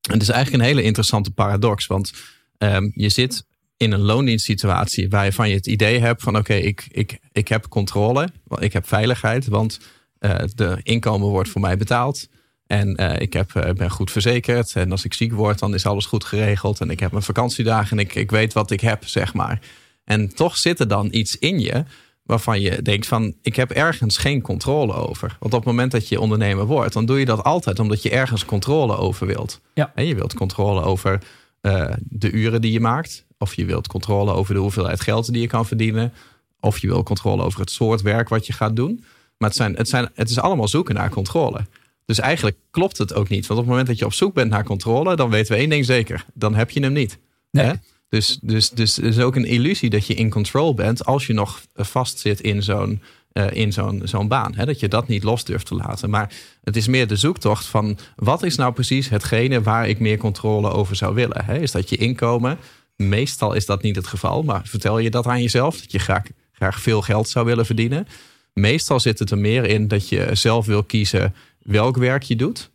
Het 0.01 0.21
is 0.21 0.29
eigenlijk 0.29 0.63
een 0.63 0.69
hele 0.69 0.83
interessante 0.83 1.31
paradox. 1.31 1.87
Want 1.87 2.11
ehm, 2.57 2.89
je 2.93 3.09
zit 3.09 3.45
in 3.77 3.91
een 3.91 4.01
loondienstsituatie 4.01 5.09
waarvan 5.09 5.49
je 5.49 5.55
het 5.55 5.67
idee 5.67 5.99
hebt 5.99 6.21
van 6.21 6.37
oké, 6.37 6.53
ik, 6.53 6.87
ik, 6.91 7.19
ik 7.31 7.47
heb 7.47 7.67
controle, 7.67 8.29
ik 8.59 8.73
heb 8.73 8.87
veiligheid, 8.87 9.47
want 9.47 9.79
uh, 10.19 10.35
de 10.55 10.79
inkomen 10.83 11.27
wordt 11.27 11.49
voor 11.49 11.61
mij 11.61 11.77
betaald. 11.77 12.27
En 12.71 13.01
uh, 13.01 13.19
ik 13.19 13.33
heb, 13.33 13.53
uh, 13.53 13.69
ben 13.71 13.89
goed 13.89 14.11
verzekerd. 14.11 14.75
En 14.75 14.91
als 14.91 15.05
ik 15.05 15.13
ziek 15.13 15.33
word, 15.33 15.59
dan 15.59 15.73
is 15.73 15.85
alles 15.85 16.05
goed 16.05 16.23
geregeld. 16.23 16.81
En 16.81 16.89
ik 16.89 16.99
heb 16.99 17.11
mijn 17.11 17.23
vakantiedagen 17.23 17.97
en 17.97 18.03
ik, 18.03 18.15
ik 18.15 18.31
weet 18.31 18.53
wat 18.53 18.71
ik 18.71 18.81
heb, 18.81 19.07
zeg 19.07 19.33
maar. 19.33 19.59
En 20.03 20.35
toch 20.35 20.57
zit 20.57 20.79
er 20.79 20.87
dan 20.87 21.07
iets 21.11 21.37
in 21.37 21.59
je 21.59 21.83
waarvan 22.23 22.61
je 22.61 22.81
denkt 22.81 23.07
van... 23.07 23.33
ik 23.41 23.55
heb 23.55 23.71
ergens 23.71 24.17
geen 24.17 24.41
controle 24.41 24.93
over. 24.93 25.37
Want 25.39 25.53
op 25.53 25.59
het 25.59 25.67
moment 25.67 25.91
dat 25.91 26.07
je 26.07 26.19
ondernemer 26.19 26.65
wordt... 26.65 26.93
dan 26.93 27.05
doe 27.05 27.19
je 27.19 27.25
dat 27.25 27.43
altijd 27.43 27.79
omdat 27.79 28.01
je 28.01 28.09
ergens 28.09 28.45
controle 28.45 28.97
over 28.97 29.27
wilt. 29.27 29.61
Ja. 29.73 29.91
En 29.95 30.05
je 30.05 30.15
wilt 30.15 30.33
controle 30.33 30.81
over 30.81 31.21
uh, 31.61 31.93
de 31.99 32.31
uren 32.31 32.61
die 32.61 32.71
je 32.71 32.79
maakt. 32.79 33.25
Of 33.37 33.53
je 33.53 33.65
wilt 33.65 33.87
controle 33.87 34.31
over 34.31 34.53
de 34.53 34.59
hoeveelheid 34.59 35.01
geld 35.01 35.31
die 35.31 35.41
je 35.41 35.47
kan 35.47 35.65
verdienen. 35.65 36.13
Of 36.59 36.77
je 36.77 36.87
wilt 36.87 37.05
controle 37.05 37.43
over 37.43 37.59
het 37.59 37.71
soort 37.71 38.01
werk 38.01 38.29
wat 38.29 38.47
je 38.47 38.53
gaat 38.53 38.75
doen. 38.75 39.03
Maar 39.37 39.49
het, 39.49 39.57
zijn, 39.57 39.75
het, 39.75 39.89
zijn, 39.89 40.09
het 40.13 40.29
is 40.29 40.39
allemaal 40.39 40.67
zoeken 40.67 40.95
naar 40.95 41.09
controle. 41.09 41.65
Dus 42.11 42.19
eigenlijk 42.19 42.57
klopt 42.71 42.97
het 42.97 43.13
ook 43.13 43.29
niet. 43.29 43.47
Want 43.47 43.59
op 43.59 43.65
het 43.65 43.67
moment 43.67 43.87
dat 43.87 43.99
je 43.99 44.05
op 44.05 44.13
zoek 44.13 44.33
bent 44.33 44.49
naar 44.49 44.63
controle... 44.63 45.15
dan 45.15 45.29
weten 45.29 45.53
we 45.53 45.59
één 45.59 45.69
ding 45.69 45.85
zeker. 45.85 46.25
Dan 46.33 46.55
heb 46.55 46.69
je 46.69 46.79
hem 46.79 46.93
niet. 46.93 47.17
Nee. 47.51 47.65
Hè? 47.65 47.73
Dus, 48.09 48.39
dus, 48.41 48.69
dus 48.69 48.95
het 48.95 49.05
is 49.05 49.19
ook 49.19 49.35
een 49.35 49.45
illusie 49.45 49.89
dat 49.89 50.07
je 50.07 50.13
in 50.13 50.29
control 50.29 50.73
bent... 50.73 51.05
als 51.05 51.27
je 51.27 51.33
nog 51.33 51.61
vastzit 51.75 52.41
in 52.41 52.63
zo'n 52.63 53.01
uh, 53.33 53.51
in 53.51 53.73
zo'n 53.73 54.01
zo'n 54.03 54.27
baan. 54.27 54.55
Hè? 54.55 54.65
Dat 54.65 54.79
je 54.79 54.87
dat 54.87 55.07
niet 55.07 55.23
los 55.23 55.43
durft 55.43 55.65
te 55.65 55.75
laten. 55.75 56.09
Maar 56.09 56.33
het 56.63 56.75
is 56.75 56.87
meer 56.87 57.07
de 57.07 57.15
zoektocht 57.15 57.65
van... 57.65 57.97
wat 58.15 58.43
is 58.43 58.55
nou 58.55 58.73
precies 58.73 59.09
hetgene 59.09 59.61
waar 59.61 59.87
ik 59.87 59.99
meer 59.99 60.17
controle 60.17 60.69
over 60.69 60.95
zou 60.95 61.15
willen? 61.15 61.45
Hè? 61.45 61.59
Is 61.59 61.71
dat 61.71 61.89
je 61.89 61.97
inkomen? 61.97 62.57
Meestal 62.95 63.53
is 63.53 63.65
dat 63.65 63.81
niet 63.81 63.95
het 63.95 64.07
geval. 64.07 64.43
Maar 64.43 64.61
vertel 64.65 64.99
je 64.99 65.09
dat 65.09 65.27
aan 65.27 65.41
jezelf? 65.41 65.79
Dat 65.79 65.91
je 65.91 65.99
graag, 65.99 66.23
graag 66.51 66.81
veel 66.81 67.01
geld 67.01 67.29
zou 67.29 67.45
willen 67.45 67.65
verdienen? 67.65 68.07
Meestal 68.53 68.99
zit 68.99 69.19
het 69.19 69.31
er 69.31 69.37
meer 69.37 69.65
in 69.65 69.87
dat 69.87 70.09
je 70.09 70.29
zelf 70.33 70.65
wil 70.65 70.83
kiezen 70.83 71.33
welk 71.63 71.97
werk 71.97 72.23
je 72.23 72.35
doet. 72.35 72.71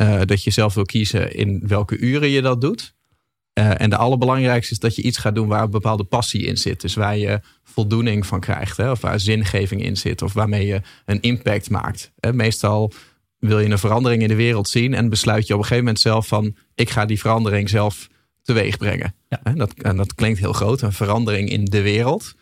Uh, 0.00 0.20
dat 0.24 0.42
je 0.42 0.50
zelf 0.50 0.74
wil 0.74 0.84
kiezen 0.84 1.34
in 1.34 1.62
welke 1.66 1.98
uren 1.98 2.28
je 2.28 2.42
dat 2.42 2.60
doet. 2.60 2.94
Uh, 3.58 3.80
en 3.80 3.90
de 3.90 3.96
allerbelangrijkste 3.96 4.72
is 4.72 4.78
dat 4.78 4.96
je 4.96 5.02
iets 5.02 5.18
gaat 5.18 5.34
doen 5.34 5.48
waar 5.48 5.62
een 5.62 5.70
bepaalde 5.70 6.04
passie 6.04 6.46
in 6.46 6.56
zit. 6.56 6.80
Dus 6.80 6.94
waar 6.94 7.16
je 7.16 7.40
voldoening 7.62 8.26
van 8.26 8.40
krijgt. 8.40 8.76
Hè? 8.76 8.90
Of 8.90 9.00
waar 9.00 9.20
zingeving 9.20 9.82
in 9.82 9.96
zit. 9.96 10.22
Of 10.22 10.32
waarmee 10.32 10.66
je 10.66 10.80
een 11.04 11.20
impact 11.20 11.70
maakt. 11.70 12.12
Hè? 12.20 12.32
Meestal 12.32 12.92
wil 13.38 13.58
je 13.58 13.70
een 13.70 13.78
verandering 13.78 14.22
in 14.22 14.28
de 14.28 14.34
wereld 14.34 14.68
zien. 14.68 14.94
En 14.94 15.08
besluit 15.08 15.46
je 15.46 15.52
op 15.52 15.58
een 15.58 15.64
gegeven 15.64 15.84
moment 15.84 16.02
zelf 16.02 16.26
van... 16.26 16.56
ik 16.74 16.90
ga 16.90 17.04
die 17.04 17.20
verandering 17.20 17.68
zelf 17.68 18.08
teweeg 18.42 18.76
brengen. 18.76 19.14
Ja. 19.28 19.40
En 19.42 19.56
dat, 19.56 19.72
en 19.72 19.96
dat 19.96 20.14
klinkt 20.14 20.38
heel 20.38 20.52
groot. 20.52 20.82
Een 20.82 20.92
verandering 20.92 21.50
in 21.50 21.64
de 21.64 21.82
wereld. 21.82 22.34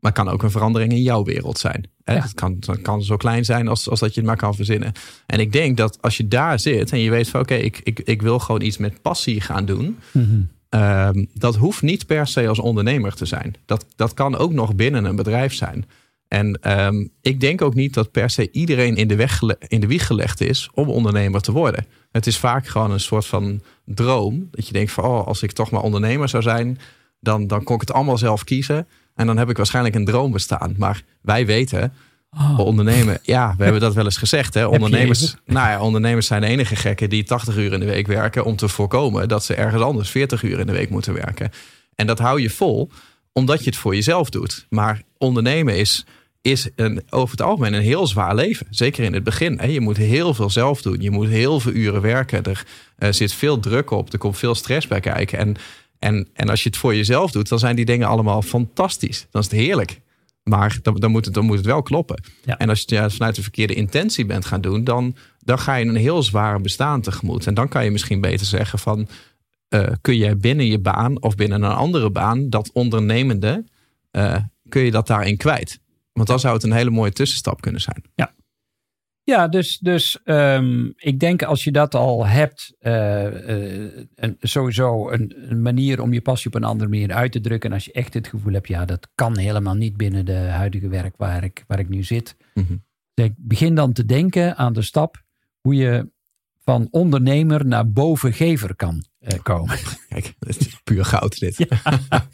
Maar 0.00 0.12
kan 0.12 0.28
ook 0.28 0.42
een 0.42 0.50
verandering 0.50 0.92
in 0.92 1.02
jouw 1.02 1.24
wereld 1.24 1.58
zijn. 1.58 1.88
Hè? 2.04 2.14
Ja. 2.14 2.22
Het 2.22 2.34
kan, 2.34 2.56
het 2.60 2.82
kan 2.82 3.02
zo 3.02 3.16
klein 3.16 3.44
zijn 3.44 3.68
als, 3.68 3.88
als 3.88 4.00
dat 4.00 4.14
je 4.14 4.20
het 4.20 4.28
maar 4.28 4.38
kan 4.38 4.54
verzinnen. 4.54 4.92
En 5.26 5.40
ik 5.40 5.52
denk 5.52 5.76
dat 5.76 6.02
als 6.02 6.16
je 6.16 6.28
daar 6.28 6.60
zit 6.60 6.92
en 6.92 6.98
je 6.98 7.10
weet 7.10 7.28
van 7.28 7.40
oké, 7.40 7.52
okay, 7.52 7.64
ik, 7.64 7.80
ik, 7.82 8.00
ik 8.00 8.22
wil 8.22 8.38
gewoon 8.38 8.60
iets 8.60 8.76
met 8.76 9.02
passie 9.02 9.40
gaan 9.40 9.64
doen. 9.64 9.98
Mm-hmm. 10.12 10.48
Um, 10.70 11.28
dat 11.34 11.56
hoeft 11.56 11.82
niet 11.82 12.06
per 12.06 12.26
se 12.26 12.48
als 12.48 12.58
ondernemer 12.58 13.14
te 13.14 13.26
zijn. 13.26 13.54
Dat, 13.66 13.86
dat 13.96 14.14
kan 14.14 14.36
ook 14.36 14.52
nog 14.52 14.74
binnen 14.74 15.04
een 15.04 15.16
bedrijf 15.16 15.54
zijn. 15.54 15.86
En 16.28 16.78
um, 16.78 17.10
ik 17.20 17.40
denk 17.40 17.62
ook 17.62 17.74
niet 17.74 17.94
dat 17.94 18.10
per 18.10 18.30
se 18.30 18.50
iedereen 18.50 18.96
in 18.96 19.08
de, 19.08 19.16
weg, 19.16 19.40
in 19.68 19.80
de 19.80 19.86
wieg 19.86 20.06
gelegd 20.06 20.40
is 20.40 20.70
om 20.74 20.88
ondernemer 20.88 21.40
te 21.40 21.52
worden. 21.52 21.86
Het 22.12 22.26
is 22.26 22.38
vaak 22.38 22.66
gewoon 22.66 22.90
een 22.90 23.00
soort 23.00 23.26
van 23.26 23.60
droom. 23.84 24.48
Dat 24.50 24.66
je 24.66 24.72
denkt 24.72 24.92
van 24.92 25.04
oh, 25.04 25.26
als 25.26 25.42
ik 25.42 25.52
toch 25.52 25.70
maar 25.70 25.82
ondernemer 25.82 26.28
zou 26.28 26.42
zijn, 26.42 26.78
dan, 27.20 27.46
dan 27.46 27.64
kon 27.64 27.74
ik 27.74 27.80
het 27.80 27.92
allemaal 27.92 28.18
zelf 28.18 28.44
kiezen. 28.44 28.86
En 29.16 29.26
dan 29.26 29.36
heb 29.36 29.50
ik 29.50 29.56
waarschijnlijk 29.56 29.94
een 29.94 30.04
droom 30.04 30.32
bestaan. 30.32 30.74
Maar 30.78 31.02
wij 31.22 31.46
weten, 31.46 31.92
oh. 32.30 32.58
ondernemen, 32.58 33.18
ja, 33.22 33.54
we 33.56 33.62
hebben 33.62 33.80
dat 33.80 33.94
wel 33.94 34.04
eens 34.04 34.16
gezegd. 34.16 34.54
Hè? 34.54 34.66
Ondernemers, 34.66 35.36
nou 35.44 35.68
ja, 35.68 35.80
ondernemers 35.80 36.26
zijn 36.26 36.40
de 36.40 36.46
enige 36.46 36.76
gekken 36.76 37.10
die 37.10 37.24
80 37.24 37.56
uur 37.56 37.72
in 37.72 37.80
de 37.80 37.86
week 37.86 38.06
werken 38.06 38.44
om 38.44 38.56
te 38.56 38.68
voorkomen 38.68 39.28
dat 39.28 39.44
ze 39.44 39.54
ergens 39.54 39.82
anders 39.82 40.10
40 40.10 40.42
uur 40.42 40.58
in 40.58 40.66
de 40.66 40.72
week 40.72 40.90
moeten 40.90 41.14
werken. 41.14 41.50
En 41.94 42.06
dat 42.06 42.18
hou 42.18 42.40
je 42.40 42.50
vol 42.50 42.90
omdat 43.32 43.58
je 43.58 43.70
het 43.70 43.78
voor 43.78 43.94
jezelf 43.94 44.30
doet. 44.30 44.66
Maar 44.68 45.02
ondernemen 45.18 45.76
is, 45.76 46.04
is 46.42 46.68
een, 46.76 47.02
over 47.10 47.30
het 47.30 47.46
algemeen 47.46 47.72
een 47.72 47.82
heel 47.82 48.06
zwaar 48.06 48.34
leven. 48.34 48.66
Zeker 48.70 49.04
in 49.04 49.14
het 49.14 49.24
begin. 49.24 49.58
Hè? 49.58 49.66
Je 49.66 49.80
moet 49.80 49.96
heel 49.96 50.34
veel 50.34 50.50
zelf 50.50 50.82
doen. 50.82 51.00
Je 51.00 51.10
moet 51.10 51.28
heel 51.28 51.60
veel 51.60 51.72
uren 51.72 52.00
werken. 52.00 52.44
Er 52.44 52.66
uh, 52.98 53.12
zit 53.12 53.32
veel 53.32 53.60
druk 53.60 53.90
op. 53.90 54.12
Er 54.12 54.18
komt 54.18 54.38
veel 54.38 54.54
stress 54.54 54.86
bij 54.86 55.00
kijken. 55.00 55.38
En 55.38 55.56
en, 55.98 56.28
en 56.32 56.48
als 56.48 56.62
je 56.62 56.68
het 56.68 56.78
voor 56.78 56.94
jezelf 56.94 57.30
doet, 57.30 57.48
dan 57.48 57.58
zijn 57.58 57.76
die 57.76 57.84
dingen 57.84 58.08
allemaal 58.08 58.42
fantastisch. 58.42 59.26
Dan 59.30 59.42
is 59.42 59.50
het 59.50 59.60
heerlijk. 59.60 60.00
Maar 60.42 60.78
dan, 60.82 60.94
dan, 60.94 61.10
moet, 61.10 61.24
het, 61.24 61.34
dan 61.34 61.44
moet 61.44 61.56
het 61.56 61.66
wel 61.66 61.82
kloppen. 61.82 62.22
Ja. 62.44 62.58
En 62.58 62.68
als 62.68 62.82
je 62.86 62.96
het 62.96 63.14
vanuit 63.14 63.34
de 63.34 63.42
verkeerde 63.42 63.74
intentie 63.74 64.26
bent 64.26 64.44
gaan 64.44 64.60
doen, 64.60 64.84
dan, 64.84 65.16
dan 65.38 65.58
ga 65.58 65.74
je 65.74 65.84
een 65.84 65.96
heel 65.96 66.22
zwaar 66.22 66.60
bestaan 66.60 67.00
tegemoet. 67.00 67.46
En 67.46 67.54
dan 67.54 67.68
kan 67.68 67.84
je 67.84 67.90
misschien 67.90 68.20
beter 68.20 68.46
zeggen 68.46 68.78
van, 68.78 69.08
uh, 69.74 69.86
kun 70.00 70.16
je 70.16 70.36
binnen 70.36 70.66
je 70.66 70.78
baan 70.78 71.22
of 71.22 71.34
binnen 71.34 71.62
een 71.62 71.72
andere 71.72 72.10
baan, 72.10 72.50
dat 72.50 72.70
ondernemende, 72.72 73.64
uh, 74.12 74.36
kun 74.68 74.82
je 74.82 74.90
dat 74.90 75.06
daarin 75.06 75.36
kwijt. 75.36 75.80
Want 76.12 76.28
dan 76.28 76.40
zou 76.40 76.54
het 76.54 76.62
een 76.62 76.72
hele 76.72 76.90
mooie 76.90 77.12
tussenstap 77.12 77.60
kunnen 77.60 77.80
zijn. 77.80 78.02
Ja. 78.14 78.34
Ja, 79.26 79.48
dus, 79.48 79.78
dus 79.78 80.18
um, 80.24 80.92
ik 80.96 81.20
denk 81.20 81.42
als 81.42 81.64
je 81.64 81.72
dat 81.72 81.94
al 81.94 82.26
hebt, 82.26 82.74
uh, 82.80 82.92
uh, 83.24 83.90
een, 84.14 84.36
sowieso 84.40 85.10
een, 85.10 85.34
een, 85.50 85.62
manier 85.62 86.02
om 86.02 86.12
je 86.12 86.20
passie 86.20 86.46
op 86.46 86.54
een 86.54 86.64
andere 86.64 86.90
manier 86.90 87.12
uit 87.12 87.32
te 87.32 87.40
drukken. 87.40 87.70
En 87.70 87.74
als 87.74 87.84
je 87.84 87.92
echt 87.92 88.14
het 88.14 88.28
gevoel 88.28 88.52
hebt, 88.52 88.68
ja, 88.68 88.84
dat 88.84 89.08
kan 89.14 89.38
helemaal 89.38 89.74
niet 89.74 89.96
binnen 89.96 90.24
de 90.24 90.36
huidige 90.36 90.88
werk 90.88 91.16
waar 91.16 91.44
ik, 91.44 91.64
waar 91.66 91.78
ik 91.78 91.88
nu 91.88 92.02
zit. 92.02 92.36
Mhm. 92.54 92.76
Dus 93.14 93.28
begin 93.36 93.74
dan 93.74 93.92
te 93.92 94.04
denken 94.04 94.56
aan 94.56 94.72
de 94.72 94.82
stap 94.82 95.22
hoe 95.60 95.74
je 95.74 96.10
van 96.64 96.88
ondernemer 96.90 97.66
naar 97.66 97.90
bovengever 97.92 98.76
kan 98.76 99.04
uh, 99.20 99.38
komen. 99.42 99.78
Kijk, 100.08 100.34
dat 100.38 100.56
is 100.60 100.80
puur 100.84 101.04
goud 101.04 101.38
dit. 101.38 101.56
Ja, 101.56 101.80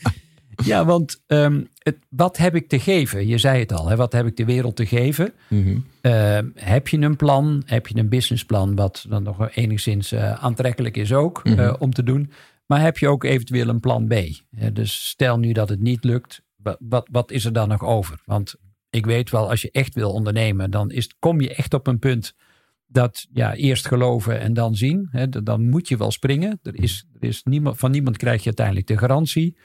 ja 0.65 0.85
want 0.85 1.23
um, 1.27 1.69
het, 1.79 1.97
wat 2.09 2.37
heb 2.37 2.55
ik 2.55 2.69
te 2.69 2.79
geven? 2.81 3.27
Je 3.27 3.39
zei 3.39 3.59
het 3.61 3.73
al, 3.73 3.89
hè? 3.89 3.97
wat 3.97 4.13
heb 4.13 4.27
ik 4.27 4.37
de 4.37 4.45
wereld 4.45 4.77
te 4.77 4.87
geven? 4.87 5.33
Mhm. 5.49 5.79
Uh, 6.03 6.39
heb 6.55 6.89
je 6.89 6.99
een 6.99 7.17
plan? 7.17 7.63
Heb 7.67 7.87
je 7.87 7.99
een 7.99 8.09
businessplan 8.09 8.75
wat 8.75 9.07
dan 9.09 9.23
nog 9.23 9.51
enigszins 9.55 10.13
uh, 10.13 10.33
aantrekkelijk 10.33 10.97
is 10.97 11.13
ook 11.13 11.45
Mhm. 11.45 11.61
uh, 11.61 11.75
om 11.79 11.93
te 11.93 12.03
doen? 12.03 12.31
Maar 12.67 12.81
heb 12.81 12.99
je 12.99 13.09
ook 13.09 13.25
eventueel 13.25 13.69
een 13.69 13.81
plan 13.81 14.07
B? 14.07 14.15
dus 14.73 15.09
stel 15.09 15.39
nu 15.39 15.53
dat 15.53 15.69
het 15.69 15.81
niet 15.81 16.05
lukt, 16.05 16.43
wat, 16.57 16.77
wat, 16.81 17.09
wat 17.11 17.31
is 17.31 17.45
er 17.45 17.53
dan 17.53 17.69
nog 17.69 17.83
over? 17.85 18.21
Want 18.25 18.55
ik 18.91 19.07
weet 19.07 19.31
wel, 19.31 19.51
als 19.51 19.63
je 19.63 19.71
echt 19.71 19.95
wil 19.95 20.13
ondernemen, 20.13 20.71
dan 20.71 20.91
is, 20.91 21.15
kom 21.19 21.41
je 21.41 21.55
echt 21.55 21.75
op 21.75 21.87
een 21.87 21.99
punt 21.99 22.35
dat 22.87 23.27
ja, 23.33 23.55
eerst 23.55 23.87
geloven 23.87 24.41
en 24.41 24.55
dan 24.55 24.75
zien. 24.77 25.09
Hè, 25.11 25.29
dan 25.29 25.69
moet 25.69 25.89
je 25.89 25.97
wel 25.97 26.11
springen. 26.11 26.59
Er 26.63 26.83
is, 26.83 27.07
er 27.21 27.29
is 27.29 27.43
niemand, 27.43 27.79
van 27.79 27.91
niemand 27.91 28.17
krijg 28.17 28.39
je 28.41 28.45
uiteindelijk 28.47 28.87
de 28.87 28.99
garantie. 28.99 29.57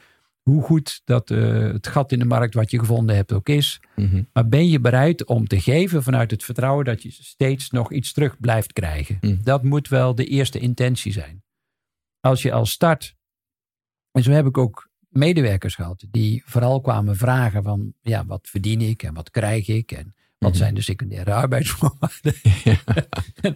Hoe 0.47 0.63
goed 0.63 1.01
dat 1.05 1.29
uh, 1.29 1.71
het 1.71 1.87
gat 1.87 2.11
in 2.11 2.19
de 2.19 2.25
markt 2.25 2.53
wat 2.53 2.71
je 2.71 2.79
gevonden 2.79 3.15
hebt 3.15 3.33
ook 3.33 3.49
is. 3.49 3.79
Mhm. 3.95 4.23
Maar 4.33 4.47
ben 4.47 4.67
je 4.69 4.79
bereid 4.79 5.25
om 5.25 5.47
te 5.47 5.59
geven 5.59 6.03
vanuit 6.03 6.31
het 6.31 6.43
vertrouwen 6.43 6.85
dat 6.85 7.03
je 7.03 7.11
steeds 7.11 7.69
nog 7.69 7.91
iets 7.91 8.13
terug 8.13 8.39
blijft 8.39 8.73
krijgen? 8.73 9.17
Mhm. 9.21 9.43
Dat 9.43 9.63
moet 9.63 9.87
wel 9.87 10.15
de 10.15 10.25
eerste 10.25 10.59
intentie 10.59 11.11
zijn. 11.11 11.43
Als 12.19 12.41
je 12.41 12.51
als 12.51 12.71
start. 12.71 13.15
En 14.11 14.23
zo 14.23 14.31
heb 14.31 14.45
ik 14.45 14.57
ook 14.57 14.89
medewerkers 15.09 15.75
gehad 15.75 16.05
die 16.11 16.43
vooral 16.45 16.81
kwamen 16.81 17.15
vragen 17.17 17.63
van 17.63 17.93
ja, 18.01 18.25
wat 18.25 18.47
verdien 18.49 18.81
ik 18.81 19.03
en 19.03 19.13
wat 19.13 19.29
krijg 19.29 19.67
ik 19.67 19.91
en 19.91 20.15
wat 20.37 20.49
Mhm. 20.51 20.59
zijn 20.59 20.73
de 20.73 20.81
secundaire 20.81 21.33
arbeidsvoorwaarden. 21.33 22.33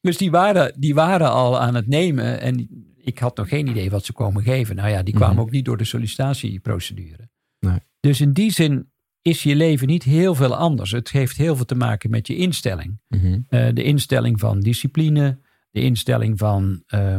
dus 0.00 0.16
die 0.16 0.30
waren, 0.30 0.80
die 0.80 0.94
waren 0.94 1.30
al 1.30 1.60
aan 1.60 1.74
het 1.74 1.86
nemen 1.86 2.40
en 2.40 2.68
ik 3.04 3.18
had 3.18 3.36
nog 3.36 3.48
geen 3.48 3.66
idee 3.66 3.90
wat 3.90 4.04
ze 4.04 4.12
komen 4.12 4.42
geven. 4.42 4.76
Nou 4.76 4.88
ja, 4.88 5.02
die 5.02 5.14
kwamen 5.14 5.34
Mhm. 5.36 5.44
ook 5.44 5.50
niet 5.50 5.64
door 5.64 5.76
de 5.76 5.84
sollicitatieprocedure. 5.84 7.28
Nee. 7.58 7.78
Dus 8.00 8.20
in 8.20 8.32
die 8.32 8.50
zin 8.52 8.90
is 9.22 9.42
je 9.42 9.56
leven 9.56 9.86
niet 9.86 10.02
heel 10.02 10.34
veel 10.34 10.56
anders. 10.56 10.90
Het 10.90 11.10
heeft 11.10 11.36
heel 11.36 11.56
veel 11.56 11.64
te 11.64 11.74
maken 11.74 12.10
met 12.10 12.26
je 12.26 12.36
instelling. 12.36 13.00
Mhm. 13.08 13.26
Uh, 13.26 13.68
de 13.72 13.82
instelling 13.82 14.40
van 14.40 14.60
discipline, 14.60 15.38
de 15.70 15.80
instelling 15.80 16.38
van 16.38 16.82
uh, 16.94 17.16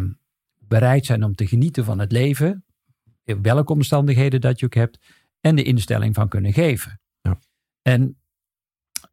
bereid 0.60 1.06
zijn 1.06 1.24
om 1.24 1.36
te 1.36 1.48
genieten 1.48 1.86
van 1.86 2.00
het 2.00 2.12
leven, 2.12 2.66
in 3.24 3.42
welke 3.42 3.74
omstandigheden 3.74 4.42
dat 4.42 4.60
je 4.60 4.66
ook 4.66 4.74
hebt, 4.74 5.00
en 5.40 5.56
de 5.56 5.64
instelling 5.64 6.16
van 6.16 6.28
kunnen 6.30 6.54
geven. 6.54 7.02
Ja. 7.22 7.40
En 7.82 8.18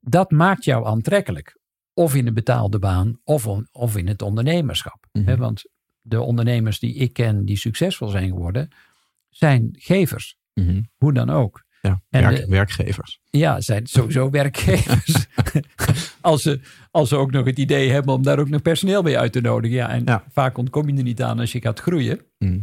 dat 0.00 0.30
maakt 0.30 0.64
jou 0.64 0.86
aantrekkelijk. 0.86 1.58
Of 1.94 2.14
in 2.14 2.26
een 2.26 2.34
betaalde 2.34 2.78
baan, 2.78 3.20
of, 3.24 3.46
on, 3.46 3.68
of 3.72 3.96
in 3.96 4.08
het 4.08 4.22
ondernemerschap. 4.22 5.06
Mhm. 5.12 5.26
He, 5.26 5.36
want 5.36 5.62
de 6.00 6.20
ondernemers 6.20 6.78
die 6.78 6.94
ik 6.94 7.12
ken, 7.12 7.44
die 7.44 7.56
succesvol 7.58 8.08
zijn 8.08 8.28
geworden, 8.28 8.68
zijn 9.28 9.68
gevers. 9.72 10.36
Mhm. 10.54 10.82
Hoe 10.96 11.12
dan 11.12 11.30
ook. 11.30 11.64
Ja, 11.82 12.02
En 12.08 12.22
werk, 12.22 12.36
de- 12.36 12.46
werkgevers. 12.46 13.20
Ja, 13.30 13.60
zijn 13.60 13.86
sowieso 13.86 14.30
werkgevers. 14.40 15.26
als, 16.20 16.42
ze, 16.42 16.60
als 16.90 17.08
ze 17.08 17.16
ook 17.16 17.30
nog 17.30 17.46
het 17.46 17.58
idee 17.58 17.90
hebben 17.90 18.14
om 18.14 18.22
daar 18.22 18.38
ook 18.38 18.48
nog 18.48 18.62
personeel 18.62 19.02
bij 19.02 19.18
uit 19.18 19.32
te 19.32 19.40
nodigen. 19.40 19.76
Ja, 19.76 19.88
en 19.90 20.02
Ja. 20.04 20.24
vaak 20.32 20.58
ontkom 20.58 20.88
je 20.88 20.96
er 20.96 21.02
niet 21.02 21.22
aan 21.22 21.38
als 21.38 21.52
je 21.52 21.60
gaat 21.60 21.80
groeien. 21.80 22.20
Mhm. 22.38 22.58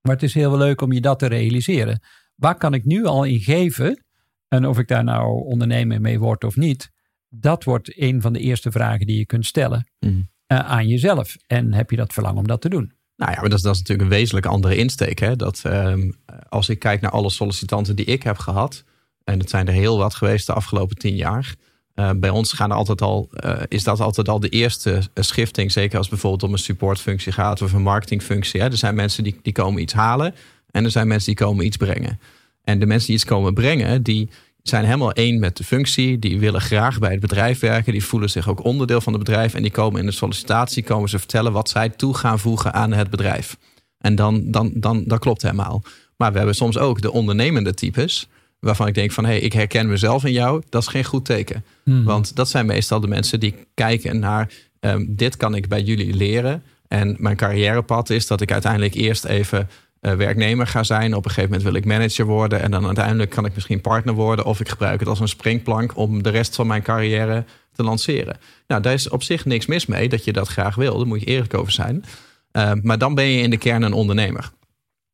Maar 0.00 0.12
het 0.14 0.22
is 0.22 0.34
heel 0.34 0.56
leuk 0.56 0.80
om 0.80 0.92
je 0.92 1.00
dat 1.00 1.18
te 1.18 1.26
realiseren. 1.26 2.02
Waar 2.34 2.54
kan 2.56 2.74
ik 2.74 2.84
nu 2.84 3.04
al 3.04 3.24
in 3.24 3.40
geven? 3.40 4.04
En 4.48 4.66
of 4.66 4.78
ik 4.78 4.88
daar 4.88 5.04
nou 5.04 5.44
ondernemer 5.44 6.00
mee 6.00 6.18
word 6.18 6.44
of 6.44 6.56
niet. 6.56 6.90
Dat 7.28 7.64
wordt 7.64 8.00
een 8.00 8.20
van 8.20 8.32
de 8.32 8.38
eerste 8.40 8.70
vragen 8.70 9.06
die 9.06 9.18
je 9.18 9.26
kunt 9.26 9.46
stellen 9.46 9.90
Mhm. 9.98 10.20
Eh, 10.58 10.70
aan 10.70 10.88
jezelf. 10.88 11.36
En 11.46 11.72
heb 11.72 11.90
je 11.90 11.96
dat 11.96 12.12
verlangen 12.12 12.38
om 12.38 12.46
dat 12.46 12.60
te 12.60 12.68
doen? 12.68 12.92
Nou 13.16 13.32
ja, 13.32 13.40
maar 13.40 13.50
dat 13.50 13.58
is, 13.58 13.64
natuurlijk 13.64 14.02
een 14.02 14.16
wezenlijk 14.16 14.46
andere 14.46 14.76
insteek. 14.76 15.18
Hè? 15.18 15.36
Dat, 15.36 15.60
ehm, 15.64 16.10
als 16.48 16.68
ik 16.68 16.78
kijk 16.78 17.00
naar 17.00 17.10
alle 17.10 17.30
sollicitanten 17.30 17.96
die 17.96 18.04
ik 18.04 18.22
heb 18.22 18.38
gehad, 18.38 18.84
en 19.24 19.38
het 19.38 19.50
zijn 19.50 19.66
er 19.66 19.72
heel 19.72 19.98
wat 19.98 20.14
geweest 20.14 20.46
de 20.46 20.52
afgelopen 20.52 20.96
tien 20.96 21.16
jaar. 21.16 21.54
eh, 21.94 22.10
bij 22.16 22.30
ons 22.30 22.52
gaan 22.52 22.70
altijd 22.70 23.02
al, 23.02 23.28
eh, 23.32 23.60
is 23.68 23.84
dat 23.84 24.00
altijd 24.00 24.28
al 24.28 24.40
de 24.40 24.48
eerste 24.48 25.02
schifting. 25.14 25.72
Zeker 25.72 25.96
als 25.96 26.06
het 26.06 26.14
bijvoorbeeld 26.14 26.42
om 26.42 26.52
een 26.52 26.58
supportfunctie 26.58 27.32
gaat 27.32 27.62
of 27.62 27.72
een 27.72 27.82
marketingfunctie. 27.82 28.60
Hè? 28.60 28.66
Er 28.66 28.76
zijn 28.76 28.94
mensen 28.94 29.24
die, 29.24 29.38
die 29.42 29.52
komen 29.52 29.82
iets 29.82 29.92
halen 29.92 30.34
en 30.70 30.84
er 30.84 30.90
zijn 30.90 31.08
mensen 31.08 31.34
die 31.34 31.46
komen 31.46 31.66
iets 31.66 31.76
brengen. 31.76 32.20
En 32.62 32.78
de 32.78 32.86
mensen 32.86 33.06
die 33.06 33.16
iets 33.16 33.24
komen 33.24 33.54
brengen, 33.54 34.02
die 34.02 34.30
zijn 34.62 34.84
helemaal 34.84 35.12
één 35.12 35.40
met 35.40 35.56
de 35.56 35.64
functie. 35.64 36.18
Die 36.18 36.38
willen 36.38 36.60
graag 36.60 36.98
bij 36.98 37.10
het 37.10 37.20
bedrijf 37.20 37.60
werken. 37.60 37.92
Die 37.92 38.04
voelen 38.04 38.30
zich 38.30 38.48
ook 38.48 38.64
onderdeel 38.64 39.00
van 39.00 39.12
het 39.12 39.24
bedrijf. 39.24 39.54
En 39.54 39.62
die 39.62 39.70
komen 39.70 40.00
in 40.00 40.06
de 40.06 40.12
sollicitatie, 40.12 40.82
komen 40.82 41.08
ze 41.08 41.18
vertellen 41.18 41.52
wat 41.52 41.68
zij 41.68 41.88
toe 41.88 42.14
gaan 42.14 42.38
voegen 42.38 42.72
aan 42.72 42.92
het 42.92 43.10
bedrijf. 43.10 43.56
En 43.98 44.14
dan, 44.14 44.50
dan, 44.50 44.72
dan, 44.74 45.04
dat 45.06 45.18
klopt 45.18 45.42
helemaal. 45.42 45.82
Maar 46.16 46.30
we 46.32 46.36
hebben 46.36 46.56
soms 46.56 46.78
ook 46.78 47.00
de 47.00 47.12
ondernemende 47.12 47.74
types. 47.74 48.28
Waarvan 48.60 48.86
ik 48.86 48.94
denk 48.94 49.12
van, 49.12 49.24
hé, 49.24 49.30
hey, 49.30 49.40
ik 49.40 49.52
herken 49.52 49.88
mezelf 49.88 50.24
in 50.24 50.32
jou. 50.32 50.62
Dat 50.68 50.82
is 50.82 50.88
geen 50.88 51.04
goed 51.04 51.24
teken. 51.24 51.64
Want 51.84 52.36
dat 52.36 52.48
zijn 52.48 52.66
meestal 52.66 53.00
de 53.00 53.08
mensen 53.08 53.40
die 53.40 53.54
kijken 53.74 54.18
naar... 54.18 54.52
ehm, 54.80 55.04
dit 55.08 55.36
kan 55.36 55.54
ik 55.54 55.68
bij 55.68 55.82
jullie 55.82 56.14
leren. 56.14 56.62
En 56.88 57.16
mijn 57.18 57.36
carrièrepad 57.36 58.10
is 58.10 58.26
dat 58.26 58.40
ik 58.40 58.52
uiteindelijk 58.52 58.94
eerst 58.94 59.24
even 59.24 59.68
werknemer 60.02 60.66
ga 60.66 60.82
zijn. 60.82 61.14
Op 61.14 61.24
een 61.24 61.30
gegeven 61.30 61.50
moment 61.50 61.62
wil 61.62 61.80
ik 61.80 61.84
manager 61.84 62.24
worden. 62.24 62.60
En 62.60 62.70
dan 62.70 62.86
uiteindelijk 62.86 63.30
kan 63.30 63.44
ik 63.44 63.54
misschien 63.54 63.80
partner 63.80 64.14
worden. 64.14 64.44
Of 64.44 64.60
ik 64.60 64.68
gebruik 64.68 65.00
het 65.00 65.08
als 65.08 65.20
een 65.20 65.28
springplank 65.28 65.96
om 65.96 66.22
de 66.22 66.30
rest 66.30 66.54
van 66.54 66.66
mijn 66.66 66.82
carrière 66.82 67.44
te 67.72 67.82
lanceren. 67.82 68.38
Nou, 68.66 68.82
daar 68.82 68.92
is 68.92 69.08
op 69.08 69.22
zich 69.22 69.44
niks 69.44 69.66
mis 69.66 69.86
mee 69.86 70.08
dat 70.08 70.24
je 70.24 70.32
dat 70.32 70.48
graag 70.48 70.74
wil. 70.74 70.96
Daar 70.96 71.06
moet 71.06 71.20
je 71.20 71.26
eerlijk 71.26 71.54
over 71.54 71.72
zijn. 71.72 72.04
Uh, 72.52 72.72
maar 72.82 72.98
dan 72.98 73.14
ben 73.14 73.24
je 73.24 73.42
in 73.42 73.50
de 73.50 73.56
kern 73.56 73.82
een 73.82 73.92
ondernemer. 73.92 74.52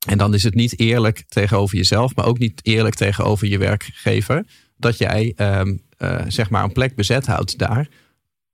En 0.06 0.18
dan 0.18 0.34
is 0.34 0.42
het 0.42 0.54
niet 0.54 0.78
eerlijk 0.78 1.24
tegenover 1.28 1.76
jezelf, 1.76 2.14
maar 2.14 2.26
ook 2.26 2.38
niet 2.38 2.60
eerlijk 2.62 2.94
tegenover 2.94 3.48
je 3.48 3.58
werkgever. 3.58 4.44
Dat 4.76 4.98
jij 4.98 5.34
um, 5.36 5.82
uh, 5.98 6.20
zeg 6.28 6.50
maar 6.50 6.64
een 6.64 6.72
plek 6.72 6.94
bezet 6.94 7.26
houdt 7.26 7.58
daar. 7.58 7.88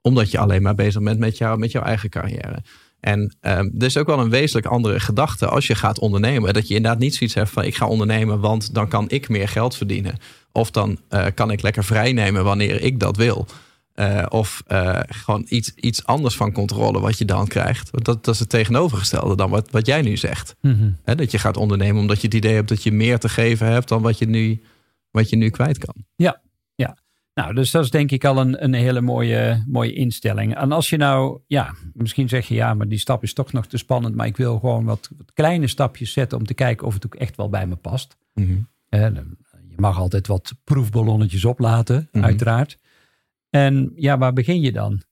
Omdat 0.00 0.30
je 0.30 0.38
alleen 0.38 0.62
maar 0.62 0.74
bezig 0.74 1.02
bent 1.02 1.18
met, 1.18 1.38
jou, 1.38 1.58
met 1.58 1.72
jouw 1.72 1.82
eigen 1.82 2.10
carrière. 2.10 2.62
En 3.04 3.36
um, 3.40 3.74
er 3.78 3.84
is 3.84 3.96
ook 3.96 4.06
wel 4.06 4.18
een 4.18 4.30
wezenlijk 4.30 4.66
andere 4.66 5.00
gedachte 5.00 5.46
als 5.46 5.66
je 5.66 5.74
gaat 5.74 5.98
ondernemen. 5.98 6.54
Dat 6.54 6.68
je 6.68 6.74
inderdaad 6.74 7.00
niet 7.00 7.14
zoiets 7.14 7.34
hebt 7.34 7.50
van 7.50 7.64
ik 7.64 7.74
ga 7.74 7.86
ondernemen, 7.86 8.40
want 8.40 8.74
dan 8.74 8.88
kan 8.88 9.10
ik 9.10 9.28
meer 9.28 9.48
geld 9.48 9.76
verdienen. 9.76 10.16
Of 10.52 10.70
dan 10.70 10.98
uh, 11.10 11.26
kan 11.34 11.50
ik 11.50 11.62
lekker 11.62 11.84
vrij 11.84 12.12
nemen 12.12 12.44
wanneer 12.44 12.82
ik 12.82 13.00
dat 13.00 13.16
wil. 13.16 13.46
Uh, 13.94 14.26
of 14.28 14.62
uh, 14.68 15.00
gewoon 15.08 15.46
iets, 15.48 15.72
iets 15.74 16.04
anders 16.04 16.36
van 16.36 16.52
controle 16.52 17.00
wat 17.00 17.18
je 17.18 17.24
dan 17.24 17.46
krijgt. 17.46 17.90
Dat, 17.92 18.24
dat 18.24 18.34
is 18.34 18.40
het 18.40 18.48
tegenovergestelde 18.48 19.36
dan 19.36 19.50
wat, 19.50 19.70
wat 19.70 19.86
jij 19.86 20.02
nu 20.02 20.16
zegt. 20.16 20.56
He, 21.04 21.14
dat 21.14 21.30
je 21.30 21.38
gaat 21.38 21.56
ondernemen 21.56 22.00
omdat 22.00 22.20
je 22.20 22.26
het 22.26 22.36
idee 22.36 22.54
hebt 22.54 22.68
dat 22.68 22.82
je 22.82 22.92
meer 22.92 23.18
te 23.18 23.28
geven 23.28 23.66
hebt 23.66 23.88
dan 23.88 24.02
wat 24.02 24.18
je 24.18 24.26
nu, 24.26 24.62
wat 25.10 25.30
je 25.30 25.36
nu 25.36 25.50
kwijt 25.50 25.78
kan. 25.78 25.94
Ja. 26.16 26.40
Nou, 27.34 27.54
dus 27.54 27.70
dat 27.70 27.84
is 27.84 27.90
denk 27.90 28.10
ik 28.10 28.24
al 28.24 28.38
een, 28.38 28.64
een 28.64 28.74
hele 28.74 29.00
mooie, 29.00 29.64
mooie 29.66 29.92
instelling. 29.92 30.56
En 30.56 30.72
als 30.72 30.90
je 30.90 30.96
nou, 30.96 31.40
ja, 31.46 31.74
misschien 31.92 32.28
zeg 32.28 32.48
je 32.48 32.54
ja, 32.54 32.74
maar 32.74 32.88
die 32.88 32.98
stap 32.98 33.22
is 33.22 33.32
toch 33.34 33.52
nog 33.52 33.66
te 33.66 33.76
spannend. 33.76 34.14
Maar 34.14 34.26
ik 34.26 34.36
wil 34.36 34.58
gewoon 34.58 34.84
wat, 34.84 35.10
wat 35.16 35.32
kleine 35.32 35.66
stapjes 35.66 36.12
zetten 36.12 36.38
om 36.38 36.44
te 36.46 36.54
kijken 36.54 36.86
of 36.86 36.94
het 36.94 37.06
ook 37.06 37.14
echt 37.14 37.36
wel 37.36 37.48
bij 37.48 37.66
me 37.66 37.76
past. 37.76 38.16
Mm-hmm. 38.34 38.68
je 38.88 39.74
mag 39.76 39.98
altijd 39.98 40.26
wat 40.26 40.54
proefballonnetjes 40.64 41.44
oplaten, 41.44 42.08
Mhm. 42.12 42.24
uiteraard. 42.24 42.78
En 43.50 43.92
ja, 43.96 44.18
waar 44.18 44.32
begin 44.32 44.60
je 44.60 44.72
dan? 44.72 45.02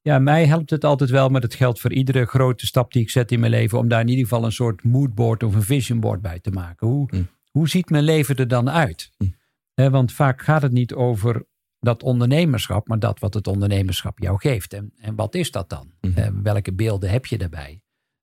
Ja, 0.00 0.18
mij 0.18 0.46
helpt 0.46 0.70
het 0.70 0.84
altijd 0.84 1.10
wel, 1.10 1.28
maar 1.28 1.40
dat 1.40 1.54
geldt 1.54 1.80
voor 1.80 1.92
iedere 1.92 2.24
grote 2.26 2.66
stap 2.66 2.92
die 2.92 3.02
ik 3.02 3.10
zet 3.10 3.32
in 3.32 3.40
mijn 3.40 3.52
leven, 3.52 3.78
om 3.78 3.88
daar 3.88 4.00
in 4.00 4.08
ieder 4.08 4.24
geval 4.24 4.44
een 4.44 4.52
soort 4.52 4.84
moodboard 4.84 5.42
of 5.42 5.54
een 5.54 5.62
visionboard 5.62 6.20
bij 6.22 6.40
te 6.40 6.50
maken. 6.50 6.86
Hoe, 6.86 7.08
Mm. 7.10 7.28
hoe 7.50 7.68
ziet 7.68 7.90
mijn 7.90 8.04
leven 8.04 8.36
er 8.36 8.48
dan 8.48 8.70
uit? 8.70 9.10
Mm. 9.18 9.34
Eh, 9.74 9.88
want 9.88 10.12
vaak 10.12 10.42
gaat 10.42 10.62
het 10.62 10.72
niet 10.72 10.94
over 10.94 11.44
dat 11.82 12.02
ondernemerschap, 12.02 12.88
maar 12.88 12.98
dat 12.98 13.18
wat 13.18 13.34
het 13.34 13.46
ondernemerschap 13.46 14.18
jou 14.18 14.38
geeft. 14.38 14.72
En, 14.72 14.92
en 14.96 15.14
wat 15.14 15.34
is 15.34 15.50
dat 15.50 15.68
dan? 15.68 15.92
Mhm. 16.00 16.18
Eh, 16.18 16.28
welke 16.42 16.72
beelden 16.72 17.10
heb 17.10 17.26
je 17.26 17.38
daarbij? 17.38 17.82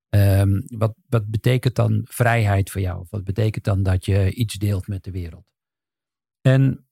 Ehm, 0.10 0.62
wat, 0.66 0.96
wat 1.10 1.30
betekent 1.30 1.76
dan 1.76 2.02
vrijheid 2.04 2.70
voor 2.70 2.82
jou? 2.82 3.06
Wat 3.10 3.24
betekent 3.24 3.64
dan 3.64 3.84
dat 3.84 4.06
je 4.06 4.34
iets 4.34 4.56
deelt 4.56 4.88
met 4.88 5.04
de 5.04 5.12
wereld? 5.12 5.46
En 6.42 6.88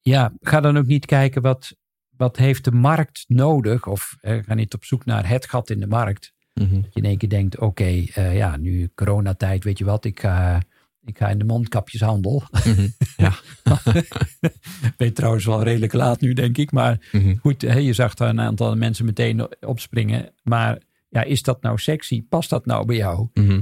ja, 0.00 0.32
ga 0.40 0.60
dan 0.60 0.76
ook 0.76 0.86
niet 0.86 1.06
kijken 1.06 1.42
wat, 1.42 1.76
wat 2.16 2.36
heeft 2.36 2.64
de 2.64 2.72
markt 2.72 3.24
nodig? 3.28 3.86
Of 3.86 4.16
eh, 4.20 4.42
ga 4.42 4.54
niet 4.54 4.74
op 4.74 4.84
zoek 4.84 5.04
naar 5.04 5.28
het 5.28 5.46
gat 5.46 5.70
in 5.70 5.80
de 5.80 5.86
markt. 5.86 6.32
Mm-hmm. 6.54 6.82
Dat 6.82 6.94
je 6.94 7.00
in 7.00 7.06
één 7.06 7.18
keer 7.18 7.28
denkt, 7.28 7.54
oké, 7.56 7.64
okay, 7.64 8.10
uh, 8.18 8.36
ja, 8.36 8.56
nu 8.56 8.90
coronatijd, 8.94 9.64
weet 9.64 9.78
je 9.78 9.84
wat, 9.84 10.04
ik 10.04 10.20
ga, 10.20 10.62
ik 11.04 11.18
ga 11.18 11.28
in 11.28 11.38
de 11.38 11.44
mondkapjeshandel. 11.44 12.42
Mhm. 12.64 12.88
Ja. 13.16 13.34
Weet 14.96 15.14
trouwens 15.14 15.44
wel 15.44 15.62
redelijk 15.62 15.92
laat 15.92 16.20
nu, 16.20 16.32
denk 16.32 16.58
ik. 16.58 16.72
Maar 16.72 17.08
Mhm. 17.12 17.36
goed, 17.36 17.60
je 17.60 17.92
zag 17.92 18.14
daar 18.14 18.28
een 18.28 18.40
aantal 18.40 18.76
mensen 18.76 19.04
meteen 19.04 19.48
opspringen. 19.64 20.32
Maar 20.42 20.78
ja, 21.08 21.22
is 21.22 21.42
dat 21.42 21.62
nou 21.62 21.78
sexy? 21.78 22.22
Past 22.28 22.50
dat 22.50 22.66
nou 22.66 22.86
bij 22.86 22.96
jou? 22.96 23.28
Mhm. 23.34 23.60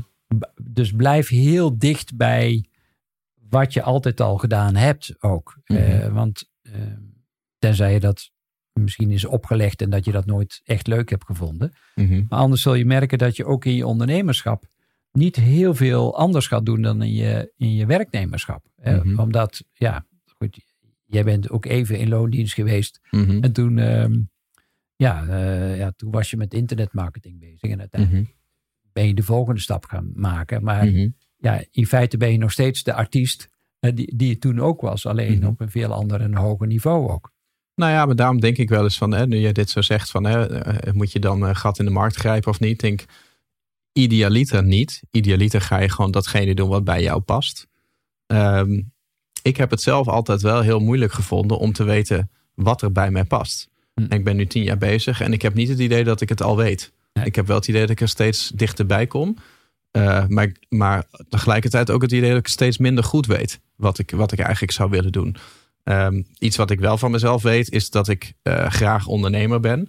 Dus 0.63 0.91
blijf 0.93 1.29
heel 1.29 1.79
dicht 1.79 2.17
bij 2.17 2.65
wat 3.49 3.73
je 3.73 3.83
altijd 3.83 4.21
al 4.21 4.39
gedaan 4.39 4.77
hebt 4.77 5.15
ook. 5.21 5.59
Mhm. 5.67 5.79
Eh, 5.79 6.13
want 6.13 6.51
eh, 6.63 6.73
tenzij 7.59 7.93
je 7.93 8.01
dat 8.01 8.31
misschien 8.73 9.11
is 9.11 9.25
opgelegd 9.25 9.83
en 9.83 9.91
dat 9.91 10.05
je 10.05 10.13
dat 10.13 10.27
nooit 10.27 10.61
echt 10.65 10.87
leuk 10.87 11.11
hebt 11.11 11.25
gevonden. 11.25 11.73
Maar 12.29 12.39
anders 12.39 12.63
zul 12.63 12.75
je 12.75 12.85
merken 12.85 13.19
dat 13.19 13.37
je 13.37 13.45
ook 13.45 13.65
in 13.65 13.75
je 13.75 13.87
ondernemerschap 13.87 14.65
niet 15.13 15.37
heel 15.37 15.75
veel 15.75 16.17
anders 16.17 16.47
gaat 16.47 16.67
doen 16.67 16.83
dan 16.83 17.03
in 17.03 17.13
je, 17.13 17.53
in 17.57 17.75
je 17.75 17.87
werknemerschap. 17.87 18.65
Eh, 18.77 19.03
Mhm. 19.03 19.21
Omdat, 19.21 19.65
ja, 19.73 20.07
goed, 20.39 20.59
jij 21.05 21.25
bent 21.25 21.51
ook 21.51 21.65
even 21.65 21.99
in 21.99 22.09
loondienst 22.09 22.55
geweest. 22.55 23.01
Mhm. 23.11 23.43
En 23.43 23.53
toen, 23.53 23.79
ehm, 23.79 24.21
ja, 24.97 25.27
eh, 25.29 25.77
ja, 25.79 25.93
toen 25.97 26.11
was 26.11 26.31
je 26.31 26.37
met 26.37 26.55
internetmarketing 26.55 27.39
bezig. 27.39 27.71
En 27.71 27.79
uiteindelijk 27.81 28.23
Mhm. 28.23 28.33
ben 28.93 29.07
je 29.07 29.15
de 29.15 29.23
volgende 29.23 29.61
stap 29.61 29.85
gaan 29.85 30.11
maken. 30.15 30.63
Maar 30.65 30.87
ja, 31.37 31.65
in 31.71 31.87
feite 31.87 32.17
ben 32.17 32.33
je 32.33 32.39
nog 32.39 32.53
steeds 32.53 32.83
de 32.83 32.95
artiest 32.95 33.49
eh, 33.79 33.91
die, 33.95 34.17
die 34.17 34.29
je 34.29 34.39
toen 34.39 34.61
ook 34.61 34.81
was. 34.81 35.07
Alleen 35.07 35.47
op 35.47 35.61
een 35.61 35.71
veel 35.71 35.93
ander 35.93 36.21
en 36.21 36.35
hoger 36.35 36.67
niveau 36.67 37.11
ook. 37.11 37.33
Nou 37.75 37.93
ja, 37.93 38.07
maar 38.07 38.17
daarom 38.17 38.41
denk 38.41 38.57
ik 38.57 38.69
wel 38.69 38.83
eens 38.83 38.99
van, 38.99 39.13
hè, 39.13 39.27
nu 39.27 39.37
je 39.37 39.53
dit 39.53 39.71
zo 39.71 39.81
zegt, 39.81 40.11
van, 40.11 40.25
hè, 40.25 40.49
eh, 40.63 40.93
moet 40.93 41.13
je 41.13 41.19
dan 41.19 41.43
een 41.43 41.57
gat 41.57 41.79
in 41.79 41.85
de 41.85 41.91
markt 41.91 42.17
grijpen 42.17 42.51
of 42.51 42.61
niet? 42.61 42.71
Ik 42.71 42.79
denk, 42.81 43.05
idealiter 43.93 44.65
niet. 44.65 45.03
Idealiter 45.11 45.61
ga 45.61 45.79
je 45.79 45.89
gewoon 45.89 46.11
datgene 46.11 46.55
doen 46.55 46.69
wat 46.69 46.85
bij 46.85 47.03
jou 47.03 47.21
past. 47.21 47.67
Ehm, 48.27 48.81
ik 49.43 49.57
heb 49.57 49.71
het 49.71 49.83
zelf 49.83 50.09
altijd 50.09 50.43
wel 50.43 50.61
heel 50.61 50.81
moeilijk 50.81 51.13
gevonden 51.13 51.59
om 51.59 51.73
te 51.73 51.85
weten 51.85 52.31
wat 52.55 52.83
er 52.83 52.93
bij 52.93 53.11
mij 53.11 53.25
past. 53.25 53.69
Hm. 53.95 54.05
En 54.09 54.19
ik 54.19 54.25
ben 54.25 54.37
nu 54.37 54.47
tien 54.47 54.63
jaar 54.63 54.79
bezig 54.79 55.21
en 55.21 55.33
ik 55.33 55.43
heb 55.43 55.55
niet 55.55 55.69
het 55.69 55.79
idee 55.79 56.05
dat 56.05 56.21
ik 56.21 56.29
het 56.29 56.43
al 56.43 56.57
weet. 56.57 56.93
Ik 57.25 57.35
heb 57.35 57.47
wel 57.47 57.57
het 57.57 57.69
idee 57.69 57.81
dat 57.81 57.91
ik 57.91 58.01
er 58.01 58.09
steeds 58.09 58.53
dichterbij 58.55 59.07
kom. 59.07 59.37
Eh, 59.91 60.27
maar, 60.27 60.53
maar 60.69 61.05
tegelijkertijd 61.29 61.91
ook 61.91 62.03
het 62.03 62.13
idee 62.13 62.31
dat 62.31 62.39
ik 62.39 62.49
steeds 62.49 62.79
minder 62.79 63.05
goed 63.05 63.27
weet 63.27 63.61
wat 63.77 63.99
ik, 63.99 64.11
wat 64.11 64.33
ik 64.33 64.39
eigenlijk 64.39 64.73
zou 64.73 64.91
willen 64.91 65.13
doen. 65.13 65.37
Ehm, 65.85 66.23
iets 66.39 66.57
wat 66.57 66.71
ik 66.71 66.81
wel 66.81 66.99
van 66.99 67.11
mezelf 67.11 67.43
weet, 67.43 67.71
is 67.71 67.91
dat 67.91 68.09
ik 68.09 68.33
eh, 68.43 68.71
graag 68.71 69.07
ondernemer 69.07 69.61
ben. 69.61 69.89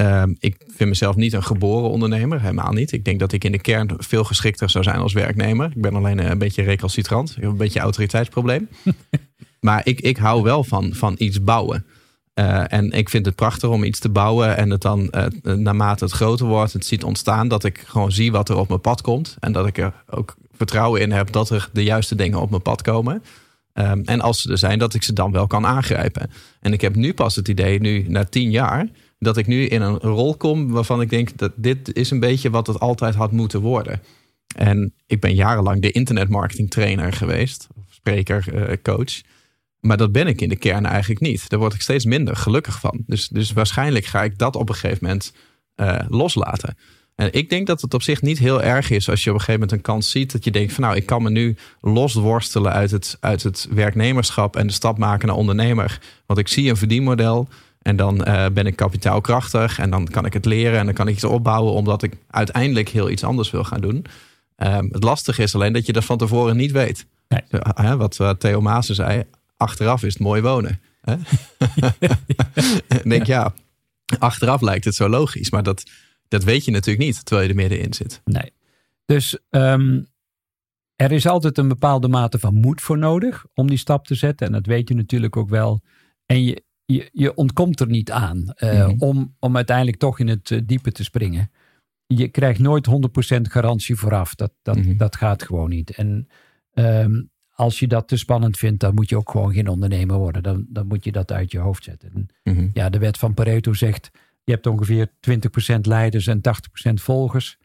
Ehm, 0.00 0.34
ik 0.38 0.56
vind 0.68 0.88
mezelf 0.88 1.16
niet 1.16 1.32
een 1.32 1.42
geboren 1.42 1.90
ondernemer, 1.90 2.40
helemaal 2.40 2.72
niet. 2.72 2.92
Ik 2.92 3.04
denk 3.04 3.18
dat 3.18 3.32
ik 3.32 3.44
in 3.44 3.52
de 3.52 3.60
kern 3.60 3.90
veel 3.98 4.24
geschikter 4.24 4.70
zou 4.70 4.84
zijn 4.84 4.98
als 4.98 5.12
werknemer. 5.12 5.70
Ik 5.74 5.80
ben 5.80 5.94
alleen 5.94 6.30
een 6.30 6.38
beetje 6.38 6.62
recalcitrant, 6.62 7.30
ik 7.30 7.42
heb 7.42 7.50
een 7.50 7.56
beetje 7.56 7.80
autoriteitsprobleem. 7.80 8.68
maar 9.60 9.80
ik, 9.84 10.00
ik 10.00 10.16
hou 10.16 10.42
wel 10.42 10.64
van, 10.64 10.94
van 10.94 11.14
iets 11.18 11.42
bouwen. 11.42 11.86
Eh, 12.34 12.72
en 12.72 12.90
ik 12.90 13.08
vind 13.08 13.26
het 13.26 13.34
prachtig 13.34 13.68
om 13.68 13.84
iets 13.84 13.98
te 13.98 14.08
bouwen 14.08 14.56
en 14.56 14.70
het 14.70 14.80
dan 14.80 15.10
eh, 15.10 15.26
naarmate 15.42 16.04
het 16.04 16.12
groter 16.12 16.46
wordt, 16.46 16.72
het 16.72 16.86
ziet 16.86 17.04
ontstaan, 17.04 17.48
dat 17.48 17.64
ik 17.64 17.84
gewoon 17.86 18.12
zie 18.12 18.32
wat 18.32 18.48
er 18.48 18.56
op 18.56 18.68
mijn 18.68 18.80
pad 18.80 19.00
komt. 19.00 19.36
En 19.40 19.52
dat 19.52 19.66
ik 19.66 19.78
er 19.78 19.92
ook 20.10 20.36
vertrouwen 20.52 21.00
in 21.00 21.12
heb 21.12 21.32
dat 21.32 21.50
er 21.50 21.68
de 21.72 21.82
juiste 21.82 22.14
dingen 22.14 22.40
op 22.40 22.50
mijn 22.50 22.62
pad 22.62 22.82
komen. 22.82 23.22
Ehm, 23.72 24.00
en 24.04 24.20
als 24.20 24.40
ze 24.40 24.50
er 24.50 24.58
zijn, 24.58 24.78
dat 24.78 24.94
ik 24.94 25.02
ze 25.02 25.12
dan 25.12 25.32
wel 25.32 25.46
kan 25.46 25.66
aangrijpen. 25.66 26.30
En 26.60 26.72
ik 26.72 26.80
heb 26.80 26.94
nu 26.94 27.14
pas 27.14 27.36
het 27.36 27.48
idee, 27.48 27.80
nu 27.80 28.04
na 28.08 28.24
tien 28.24 28.50
jaar, 28.50 28.88
dat 29.20 29.36
ik 29.36 29.46
nu 29.46 29.64
in 29.66 29.82
een 29.82 29.96
rol 29.96 30.36
kom 30.36 30.70
waarvan 30.70 31.00
ik 31.00 31.10
denk 31.10 31.36
dat 31.36 31.52
dit 31.56 31.94
is 31.94 32.10
een 32.10 32.20
beetje 32.20 32.50
wat 32.50 32.66
het 32.66 32.80
altijd 32.80 33.14
had 33.14 33.32
moeten 33.32 33.60
worden. 33.60 34.02
En 34.56 34.94
ik 35.06 35.20
ben 35.20 35.34
jarenlang 35.34 35.82
de 35.82 35.90
internetmarketing 35.90 36.70
trainer 36.70 37.12
geweest, 37.12 37.66
spreker, 37.90 38.54
eh, 38.54 38.76
coach. 38.82 39.20
Maar 39.80 39.96
dat 39.96 40.12
ben 40.12 40.26
ik 40.26 40.40
in 40.40 40.48
de 40.48 40.56
kern 40.56 40.86
eigenlijk 40.86 41.20
niet. 41.20 41.48
Daar 41.48 41.58
word 41.58 41.74
ik 41.74 41.80
steeds 41.80 42.04
minder 42.04 42.36
gelukkig 42.36 42.80
van. 42.80 43.02
Dus, 43.06 43.28
dus 43.28 43.52
waarschijnlijk 43.52 44.04
ga 44.04 44.22
ik 44.24 44.38
dat 44.38 44.56
op 44.56 44.68
een 44.68 44.74
gegeven 44.74 44.98
moment 45.06 45.32
eh, 45.74 45.98
loslaten. 46.08 46.76
En 47.14 47.32
ik 47.32 47.50
denk 47.50 47.66
dat 47.66 47.80
het 47.80 47.94
op 47.94 48.02
zich 48.02 48.22
niet 48.22 48.38
heel 48.38 48.62
erg 48.62 48.90
is 48.90 49.08
als 49.08 49.24
je 49.24 49.30
op 49.30 49.36
een 49.36 49.40
gegeven 49.40 49.60
moment 49.60 49.78
een 49.78 49.92
kans 49.92 50.10
ziet 50.10 50.32
dat 50.32 50.44
je 50.44 50.50
denkt 50.50 50.72
van 50.72 50.84
nou, 50.84 50.96
ik 50.96 51.06
kan 51.06 51.22
me 51.22 51.30
nu 51.30 51.56
losworstelen 51.80 52.72
uit 52.72 52.90
het, 52.90 53.16
uit 53.20 53.42
het 53.42 53.68
werknemerschap 53.70 54.56
en 54.56 54.66
de 54.66 54.72
stap 54.72 54.98
maken 54.98 55.26
naar 55.28 55.36
ondernemer. 55.36 56.00
Want 56.26 56.38
ik 56.38 56.48
zie 56.48 56.70
een 56.70 56.76
verdienmodel 56.76 57.48
en 57.82 57.96
dan 57.96 58.24
eh, 58.24 58.46
ben 58.52 58.66
ik 58.66 58.76
kapitaalkrachtig 58.76 59.78
en 59.78 59.90
dan 59.90 60.06
kan 60.06 60.24
ik 60.24 60.32
het 60.32 60.44
leren 60.44 60.78
en 60.78 60.84
dan 60.84 60.94
kan 60.94 61.08
ik 61.08 61.14
iets 61.14 61.24
opbouwen 61.24 61.72
omdat 61.72 62.02
ik 62.02 62.16
uiteindelijk 62.30 62.88
heel 62.88 63.10
iets 63.10 63.24
anders 63.24 63.50
wil 63.50 63.64
gaan 63.64 63.80
doen. 63.80 64.04
Ehm, 64.56 64.88
het 64.90 65.02
lastige 65.02 65.42
is 65.42 65.54
alleen 65.54 65.72
dat 65.72 65.86
je 65.86 65.92
dat 65.92 66.04
van 66.04 66.18
tevoren 66.18 66.56
niet 66.56 66.72
weet. 66.72 67.06
Nee. 67.28 67.42
Hè, 67.74 67.96
wat 67.96 68.20
eh, 68.20 68.30
Theo 68.30 68.60
Maassen 68.60 68.94
zei, 68.94 69.24
achteraf 69.56 70.02
is 70.02 70.12
het 70.12 70.22
mooi 70.22 70.42
wonen. 70.42 70.80
Hè? 71.00 71.16
denk 73.08 73.26
ja, 73.26 73.52
achteraf 74.18 74.60
lijkt 74.60 74.84
het 74.84 74.94
zo 74.94 75.08
logisch, 75.08 75.50
maar 75.50 75.62
dat, 75.62 75.84
dat 76.28 76.44
weet 76.44 76.64
je 76.64 76.70
natuurlijk 76.70 77.06
niet 77.06 77.24
terwijl 77.24 77.46
je 77.46 77.54
er 77.54 77.60
middenin 77.60 77.94
zit. 77.94 78.20
Nee. 78.24 78.52
Dus 79.04 79.38
ehm, 79.50 80.00
er 80.96 81.12
is 81.12 81.26
altijd 81.26 81.58
een 81.58 81.68
bepaalde 81.68 82.08
mate 82.08 82.38
van 82.38 82.54
moed 82.54 82.80
voor 82.80 82.98
nodig 82.98 83.46
om 83.54 83.68
die 83.68 83.78
stap 83.78 84.06
te 84.06 84.14
zetten. 84.14 84.46
En 84.46 84.52
dat 84.52 84.66
weet 84.66 84.88
je 84.88 84.94
natuurlijk 84.94 85.36
ook 85.36 85.48
wel. 85.48 85.80
En 86.26 86.44
je, 86.44 86.62
je, 86.92 87.08
je 87.12 87.34
ontkomt 87.34 87.80
er 87.80 87.86
niet 87.88 88.10
aan 88.10 88.44
eh, 88.54 88.86
Mhm. 88.86 88.94
om, 88.98 89.36
om 89.38 89.56
uiteindelijk 89.56 89.96
toch 89.96 90.18
in 90.18 90.28
het 90.28 90.50
eh, 90.50 90.60
diepe 90.64 90.92
te 90.92 91.04
springen. 91.04 91.50
Je 92.06 92.28
krijgt 92.28 92.58
nooit 92.60 92.86
100% 92.86 93.48
garantie 93.48 93.96
vooraf. 93.96 94.34
Dat, 94.34 94.52
dat, 94.62 94.76
Mhm. 94.76 94.96
dat 94.96 95.16
gaat 95.16 95.42
gewoon 95.42 95.68
niet. 95.70 95.90
En 95.90 96.28
ehm, 96.72 97.22
als 97.50 97.78
je 97.78 97.86
dat 97.86 98.08
te 98.08 98.16
spannend 98.16 98.56
vindt, 98.58 98.80
dan 98.80 98.94
moet 98.94 99.08
je 99.08 99.16
ook 99.16 99.30
gewoon 99.30 99.52
geen 99.52 99.68
ondernemer 99.68 100.16
worden. 100.16 100.42
Dan, 100.42 100.66
dan 100.68 100.86
moet 100.86 101.04
je 101.04 101.12
dat 101.12 101.32
uit 101.32 101.52
je 101.52 101.58
hoofd 101.58 101.84
zetten. 101.84 102.10
En 102.14 102.28
Mhm. 102.54 102.68
ja, 102.72 102.90
de 102.90 102.98
wet 102.98 103.18
van 103.18 103.34
Pareto 103.34 103.72
zegt, 103.72 104.10
je 104.44 104.52
hebt 104.52 104.66
ongeveer 104.66 105.12
20% 105.20 105.86
leiders 105.86 106.26
en 106.26 106.40
80% 106.40 107.00
volgers. 107.00 107.58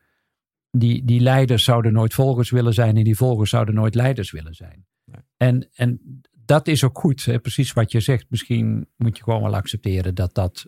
Die, 0.72 1.06
die 1.06 1.20
leiders 1.20 1.64
zouden 1.64 1.94
nooit 1.94 2.14
volgers 2.14 2.50
willen 2.50 2.74
zijn 2.74 2.98
en 2.98 3.04
die 3.04 3.16
volgers 3.16 3.50
zouden 3.50 3.76
nooit 3.76 3.96
leiders 3.96 4.32
willen 4.32 4.54
zijn. 4.56 4.86
Nee. 5.06 5.22
En, 5.38 5.70
en 5.74 6.22
dat 6.46 6.68
is 6.68 6.84
ook 6.84 7.00
goed, 7.00 7.26
hè? 7.26 7.40
precies 7.40 7.74
wat 7.74 7.92
je 7.92 8.00
zegt. 8.00 8.26
Misschien 8.30 8.88
moet 8.96 9.18
je 9.18 9.24
gewoon 9.24 9.42
wel 9.42 9.56
accepteren 9.56 10.16
dat 10.16 10.34
dat, 10.34 10.66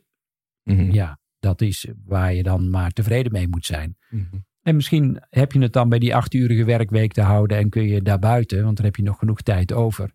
Mhm. 0.63 0.91
ja, 0.91 1.19
dat 1.39 1.61
is 1.61 1.87
waar 2.05 2.33
je 2.33 2.43
dan 2.43 2.69
maar 2.69 2.91
tevreden 2.91 3.31
mee 3.31 3.47
moet 3.47 3.65
zijn. 3.65 3.97
Mhm. 4.09 4.35
En 4.61 4.75
misschien 4.75 5.23
heb 5.29 5.51
je 5.51 5.59
het 5.59 5.73
dan 5.73 5.89
bij 5.89 5.99
die 5.99 6.15
achturige 6.15 6.63
werkweek 6.65 7.13
te 7.13 7.21
houden 7.21 7.57
en 7.57 7.69
kun 7.69 7.87
je 7.87 8.01
daarbuiten, 8.01 8.63
want 8.63 8.75
dan 8.75 8.85
heb 8.85 8.95
je 8.95 9.03
nog 9.03 9.19
genoeg 9.19 9.41
tijd 9.41 9.73
over. 9.73 10.11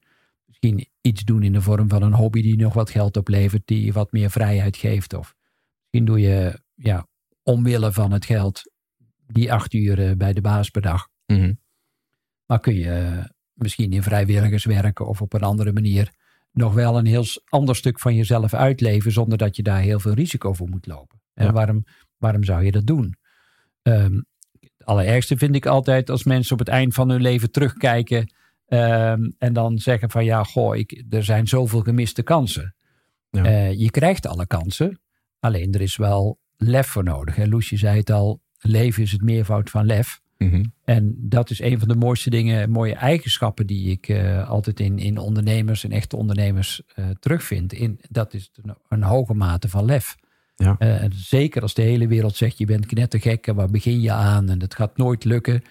Misschien 0.46 0.88
iets 1.00 1.24
doen 1.24 1.42
in 1.42 1.52
de 1.52 1.60
vorm 1.60 1.88
van 1.88 2.02
een 2.02 2.14
hobby 2.14 2.42
die 2.42 2.56
nog 2.56 2.74
wat 2.74 2.90
geld 2.90 3.16
oplevert, 3.16 3.66
die 3.66 3.84
je 3.84 3.92
wat 3.92 4.12
meer 4.12 4.30
vrijheid 4.30 4.76
geeft. 4.76 5.14
Of 5.14 5.34
misschien 5.76 6.04
doe 6.06 6.20
je 6.20 6.60
ja, 6.74 7.06
omwille 7.42 7.92
van 7.92 8.12
het 8.12 8.24
geld 8.24 8.62
die 9.26 9.52
acht 9.52 9.72
uur 9.72 10.16
bij 10.16 10.32
de 10.32 10.40
baas 10.40 10.70
per 10.70 10.82
dag. 10.82 11.08
Mhm. 11.26 11.52
Maar 12.46 12.60
kun 12.60 12.74
je 12.74 13.24
misschien 13.54 13.92
in 13.92 14.02
vrijwilligerswerk 14.02 15.00
of 15.00 15.20
op 15.20 15.32
een 15.32 15.42
andere 15.42 15.72
manier 15.72 16.10
nog 16.52 16.74
wel 16.74 16.98
een 16.98 17.06
heel 17.06 17.24
ander 17.48 17.76
stuk 17.76 17.98
van 18.00 18.14
jezelf 18.14 18.54
uitleven 18.54 19.12
zonder 19.12 19.38
dat 19.38 19.56
je 19.56 19.62
daar 19.62 19.80
heel 19.80 20.00
veel 20.00 20.12
risico 20.12 20.52
voor 20.52 20.68
moet 20.68 20.86
lopen. 20.86 21.20
En 21.34 21.46
Ja. 21.46 21.52
waarom, 21.52 21.84
waarom 22.18 22.44
zou 22.44 22.64
je 22.64 22.70
dat 22.72 22.86
doen? 22.86 23.14
Ehm, 23.82 24.20
het 24.60 24.84
allerergste 24.84 25.36
vind 25.36 25.54
ik 25.54 25.66
altijd 25.66 26.10
als 26.10 26.24
mensen 26.24 26.52
op 26.52 26.58
het 26.58 26.68
eind 26.68 26.94
van 26.94 27.08
hun 27.08 27.20
leven 27.22 27.50
terugkijken 27.50 28.34
ehm, 28.66 29.30
en 29.38 29.52
dan 29.52 29.78
zeggen 29.78 30.10
van 30.10 30.24
ja, 30.24 30.42
goh, 30.44 30.76
ik, 30.76 31.04
er 31.08 31.24
zijn 31.24 31.46
zoveel 31.48 31.80
gemiste 31.80 32.22
kansen. 32.22 32.74
Ja. 33.30 33.44
Eh, 33.44 33.72
je 33.78 33.90
krijgt 33.90 34.26
alle 34.26 34.46
kansen, 34.46 35.00
alleen 35.40 35.72
er 35.72 35.80
is 35.80 35.96
wel 35.96 36.38
lef 36.56 36.86
voor 36.86 37.04
nodig. 37.04 37.38
En 37.38 37.48
Loesje 37.48 37.76
zei 37.76 37.98
het 37.98 38.10
al, 38.10 38.40
leven 38.58 39.02
is 39.02 39.12
het 39.12 39.22
meervoud 39.22 39.70
van 39.70 39.86
lef. 39.86 40.20
Mhm. 40.42 40.64
En 40.84 41.16
dat 41.18 41.50
is 41.50 41.60
een 41.60 41.78
van 41.78 41.88
de 41.88 41.96
mooiste 41.96 42.30
dingen, 42.30 42.70
mooie 42.70 42.94
eigenschappen 42.94 43.66
die 43.66 43.90
ik 43.90 44.08
eh, 44.08 44.48
altijd 44.48 44.80
in, 44.80 44.98
in 44.98 45.18
ondernemers 45.18 45.84
en 45.84 45.90
echte 45.90 46.16
ondernemers 46.16 46.82
eh, 46.94 47.08
terugvind. 47.20 47.72
In, 47.72 48.00
dat 48.10 48.34
is 48.34 48.50
een, 48.62 48.74
een 48.88 49.02
hoge 49.02 49.34
mate 49.34 49.68
van 49.68 49.84
lef. 49.84 50.16
Ja. 50.56 50.76
Eh, 50.78 51.04
zeker 51.10 51.62
als 51.62 51.74
de 51.74 51.82
hele 51.82 52.06
wereld 52.06 52.36
zegt 52.36 52.58
je 52.58 52.66
bent 52.66 52.86
knettergek 52.86 53.46
en 53.46 53.54
waar 53.54 53.70
begin 53.70 54.00
je 54.00 54.12
aan 54.12 54.48
en 54.48 54.60
het 54.60 54.74
gaat 54.74 54.96
nooit 54.96 55.24
lukken. 55.24 55.62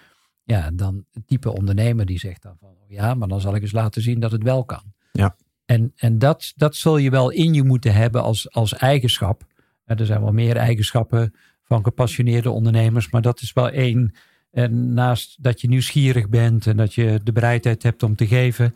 Ja, 0.44 0.72
dan 0.74 1.06
het 1.12 1.28
type 1.28 1.52
ondernemer 1.52 2.06
die 2.06 2.20
zegt 2.20 2.42
dan 2.42 2.56
van 2.60 2.70
oh 2.70 2.90
ja, 2.90 3.14
maar 3.14 3.28
dan 3.28 3.42
zal 3.42 3.56
ik 3.56 3.62
eens 3.62 3.72
laten 3.72 4.02
zien 4.02 4.20
dat 4.20 4.32
het 4.32 4.44
wel 4.44 4.66
kan. 4.66 4.94
Ja. 5.12 5.36
En, 5.66 5.92
en 5.96 6.18
dat, 6.18 6.54
dat 6.56 6.76
zul 6.76 6.98
je 6.98 7.10
wel 7.10 7.30
in 7.30 7.54
je 7.54 7.64
moeten 7.64 7.94
hebben 7.94 8.24
als, 8.24 8.52
als 8.52 8.74
eigenschap. 8.74 9.44
Er 9.86 10.06
zijn 10.06 10.22
wel 10.22 10.32
meer 10.32 10.56
eigenschappen 10.56 11.34
van 11.64 11.84
gepassioneerde 11.84 12.50
ondernemers, 12.50 13.10
maar 13.10 13.22
dat 13.22 13.42
is 13.42 13.54
wel 13.54 13.70
één. 13.70 14.16
En 14.52 14.94
naast 14.94 15.44
dat 15.44 15.62
je 15.62 15.68
nieuwsgierig 15.68 16.30
bent 16.30 16.68
en 16.68 16.78
dat 16.78 16.94
je 16.94 17.20
de 17.24 17.32
bereidheid 17.32 17.84
hebt 17.84 18.04
om 18.04 18.16
te 18.16 18.28
geven. 18.28 18.76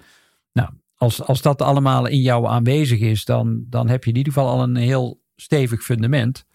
Nou, 0.53 0.69
als, 0.95 1.21
als 1.23 1.41
dat 1.41 1.61
allemaal 1.61 2.05
in 2.05 2.21
jou 2.21 2.47
aanwezig 2.47 2.99
is, 2.99 3.25
dan, 3.25 3.65
dan 3.69 3.89
heb 3.89 4.03
je 4.03 4.09
in 4.09 4.17
ieder 4.17 4.33
geval 4.33 4.49
al 4.49 4.63
een 4.63 4.75
heel 4.75 5.21
stevig 5.35 5.83
fundament. 5.83 6.45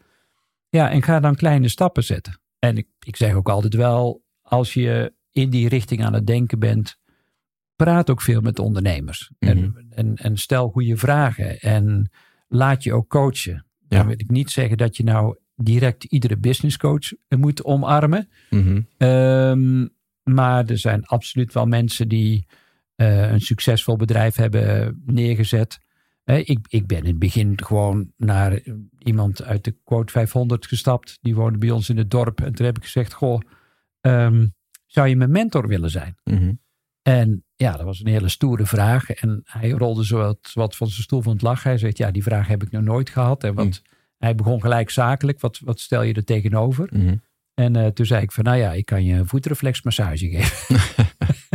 Ja, 0.69 0.91
en 0.91 1.03
ga 1.03 1.21
dan 1.21 1.35
kleine 1.35 1.69
stappen 1.69 2.05
zetten. 2.05 2.41
En 2.59 2.77
ik, 2.77 2.87
ik 3.07 3.17
zeg 3.17 3.35
ook 3.35 3.49
altijd 3.49 3.75
wel, 3.75 4.25
als 4.43 4.75
je 4.75 5.15
in 5.31 5.51
die 5.51 5.69
richting 5.69 6.05
aan 6.05 6.13
het 6.13 6.27
denken 6.27 6.59
bent, 6.59 6.99
praat 7.77 8.11
ook 8.11 8.21
veel 8.21 8.41
met 8.41 8.59
ondernemers. 8.59 9.31
Mhm. 9.39 9.53
en, 9.53 9.87
en, 9.91 10.17
en 10.17 10.37
stel 10.37 10.69
goede 10.69 10.97
vragen. 10.97 11.61
En 11.61 12.11
laat 12.49 12.83
je 12.83 12.93
ook 12.93 13.09
coachen. 13.09 13.67
Ja. 13.89 13.97
Dan 13.99 14.07
wil 14.07 14.21
ik 14.21 14.31
niet 14.31 14.51
zeggen 14.51 14.77
dat 14.77 14.97
je 14.97 15.05
nou 15.05 15.39
direct 15.63 16.05
iedere 16.05 16.37
business 16.37 16.77
coach 16.77 17.13
moet 17.29 17.65
omarmen. 17.65 18.29
Mhm. 18.51 18.81
Ehm, 18.97 19.87
maar 20.23 20.67
er 20.67 20.79
zijn 20.79 21.05
absoluut 21.05 21.53
wel 21.53 21.67
mensen 21.67 22.09
die 22.09 22.47
eh, 22.97 23.31
een 23.31 23.41
succesvol 23.41 23.97
bedrijf 23.97 24.37
hebben 24.37 25.03
neergezet. 25.07 25.79
Eh, 26.25 26.39
ik, 26.39 26.59
ik 26.69 26.87
ben 26.87 26.99
in 26.99 27.07
het 27.07 27.19
begin 27.19 27.63
gewoon 27.65 28.13
naar 28.17 28.61
iemand 28.99 29.43
uit 29.43 29.65
de 29.65 29.77
quote 29.85 30.13
500 30.13 30.67
gestapt. 30.67 31.19
Die 31.21 31.35
woonde 31.35 31.59
bij 31.59 31.71
ons 31.71 31.89
in 31.89 31.97
het 31.97 32.11
dorp. 32.11 32.41
En 32.41 32.55
toen 32.55 32.67
heb 32.67 32.77
ik 32.77 32.85
gezegd, 32.85 33.13
goh, 33.13 33.41
ehm, 34.01 34.47
zou 34.87 35.09
je 35.09 35.17
mijn 35.17 35.31
mentor 35.31 35.69
willen 35.69 35.91
zijn? 35.91 36.17
Mhm. 36.25 36.53
En 37.03 37.45
ja, 37.57 37.73
dat 37.73 37.85
was 37.85 38.01
een 38.01 38.07
hele 38.07 38.29
stoere 38.29 38.67
vraag. 38.67 39.11
En 39.11 39.41
hij 39.45 39.71
rolde 39.71 40.05
zo 40.05 40.17
wat, 40.17 40.51
wat 40.55 40.77
van 40.77 40.87
zijn 40.87 41.03
stoel 41.03 41.23
van 41.23 41.33
het 41.33 41.43
lachen. 41.43 41.71
Hij 41.71 41.79
zegt, 41.79 41.99
ja, 41.99 42.11
die 42.11 42.23
vraag 42.23 42.47
heb 42.47 42.63
ik 42.63 42.71
nog 42.71 42.83
nooit 42.83 43.11
gehad. 43.11 43.45
En 43.45 43.55
wat, 43.55 43.83
hij 44.21 44.35
begon 44.35 44.61
gelijk 44.61 44.91
zakelijk. 44.91 45.41
Wat, 45.41 45.61
wat 45.65 45.81
stel 45.81 46.03
je 46.03 46.15
er 46.15 46.25
tegenover? 46.25 46.89
Mhm. 46.93 47.17
En 47.55 47.77
eh, 47.77 47.87
toen 47.87 48.07
zei 48.07 48.23
ik 48.23 48.33
van, 48.33 48.45
nou 48.45 48.57
ja, 48.57 48.73
ik 48.73 48.87
kan 48.87 49.05
je 49.05 49.15
een 49.15 49.27
voetreflexmassage 49.27 50.29
geven. 50.29 50.77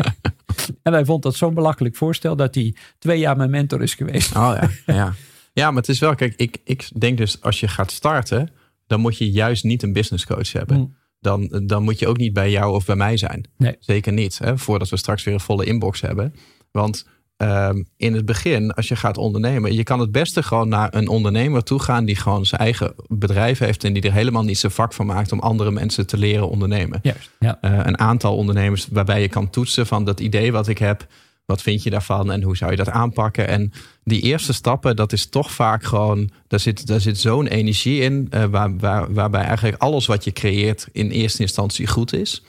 en 0.84 0.94
hij 0.94 1.06
vond 1.06 1.24
dat 1.24 1.36
zo'n 1.36 1.54
belachelijk 1.54 1.96
voorstel 1.96 2.36
dat 2.36 2.56
hij 2.56 2.76
twee 3.00 3.20
jaar 3.20 3.38
mijn 3.38 3.50
mentor 3.50 3.82
is 3.82 3.94
geweest. 3.94 4.36
Oh 4.36 4.58
ja, 4.62 4.70
ja. 4.94 5.14
Ja, 5.54 5.68
maar 5.72 5.82
het 5.82 5.90
is 5.90 6.00
wel, 6.00 6.16
kijk, 6.16 6.34
ik, 6.36 6.58
ik 6.64 6.90
denk 7.00 7.18
dus 7.18 7.42
als 7.42 7.60
je 7.60 7.68
gaat 7.68 7.92
starten, 7.92 8.50
dan 8.88 9.00
moet 9.00 9.18
je 9.18 9.32
juist 9.32 9.64
niet 9.64 9.84
een 9.84 9.94
business 9.94 10.26
coach 10.26 10.52
hebben. 10.52 10.78
Mm. 10.78 10.96
Dan, 11.20 11.64
dan 11.68 11.84
moet 11.84 12.00
je 12.00 12.08
ook 12.08 12.18
niet 12.18 12.34
bij 12.34 12.52
jou 12.52 12.74
of 12.74 12.86
bij 12.86 12.96
mij 12.96 13.18
zijn. 13.18 13.48
Nee. 13.58 13.76
Zeker 13.80 14.14
niet, 14.14 14.38
hè, 14.38 14.58
voordat 14.58 14.90
we 14.90 14.98
straks 14.98 15.24
weer 15.24 15.34
een 15.34 15.40
volle 15.40 15.66
inbox 15.66 16.02
hebben. 16.02 16.34
Want 16.72 17.08
ehm, 17.38 17.84
in 17.98 18.14
het 18.14 18.26
begin, 18.26 18.72
als 18.72 18.88
je 18.88 18.96
gaat 18.96 19.18
ondernemen, 19.18 19.74
je 19.74 19.84
kan 19.84 20.00
het 20.00 20.12
beste 20.12 20.44
gewoon 20.44 20.70
naar 20.70 20.94
een 20.94 21.08
ondernemer 21.08 21.64
toe 21.64 21.80
gaan 21.80 22.06
die 22.06 22.16
gewoon 22.16 22.46
zijn 22.46 22.62
eigen 22.62 22.94
bedrijf 23.08 23.60
heeft 23.60 23.84
en 23.84 23.94
die 23.94 24.04
er 24.04 24.14
helemaal 24.14 24.44
niet 24.44 24.58
zijn 24.58 24.72
vak 24.72 24.94
van 24.94 25.06
maakt 25.06 25.32
om 25.32 25.40
andere 25.40 25.72
mensen 25.72 26.08
te 26.08 26.18
leren 26.18 26.50
ondernemen. 26.50 27.00
Juist, 27.04 27.30
ja. 27.40 27.58
Eh, 27.62 27.80
een 27.84 28.00
aantal 28.00 28.36
ondernemers 28.36 28.88
waarbij 28.92 29.22
je 29.22 29.30
kan 29.30 29.50
toetsen 29.50 29.88
van 29.88 30.04
dat 30.04 30.20
idee 30.20 30.52
wat 30.52 30.68
ik 30.68 30.78
heb. 30.78 31.08
Wat 31.46 31.62
vind 31.62 31.84
je 31.84 31.90
daarvan 31.90 32.32
en 32.32 32.42
hoe 32.42 32.58
zou 32.58 32.72
je 32.72 32.78
dat 32.78 32.90
aanpakken? 32.90 33.48
En 33.48 33.72
die 34.04 34.22
eerste 34.22 34.54
stappen, 34.54 34.96
dat 34.96 35.14
is 35.14 35.30
toch 35.30 35.52
vaak 35.52 35.84
gewoon, 35.84 36.30
daar 36.48 36.60
zit, 36.60 36.88
daar 36.88 37.02
zit 37.02 37.18
zo'n 37.18 37.48
energie 37.48 38.02
in, 38.02 38.28
eh, 38.30 38.44
waar, 38.44 38.78
waar, 38.78 39.14
waarbij 39.14 39.44
eigenlijk 39.44 39.82
alles 39.82 40.06
wat 40.06 40.24
je 40.24 40.32
creëert 40.32 40.88
in 40.92 41.10
eerste 41.10 41.42
instantie 41.42 41.88
goed 41.88 42.14
is. 42.14 42.44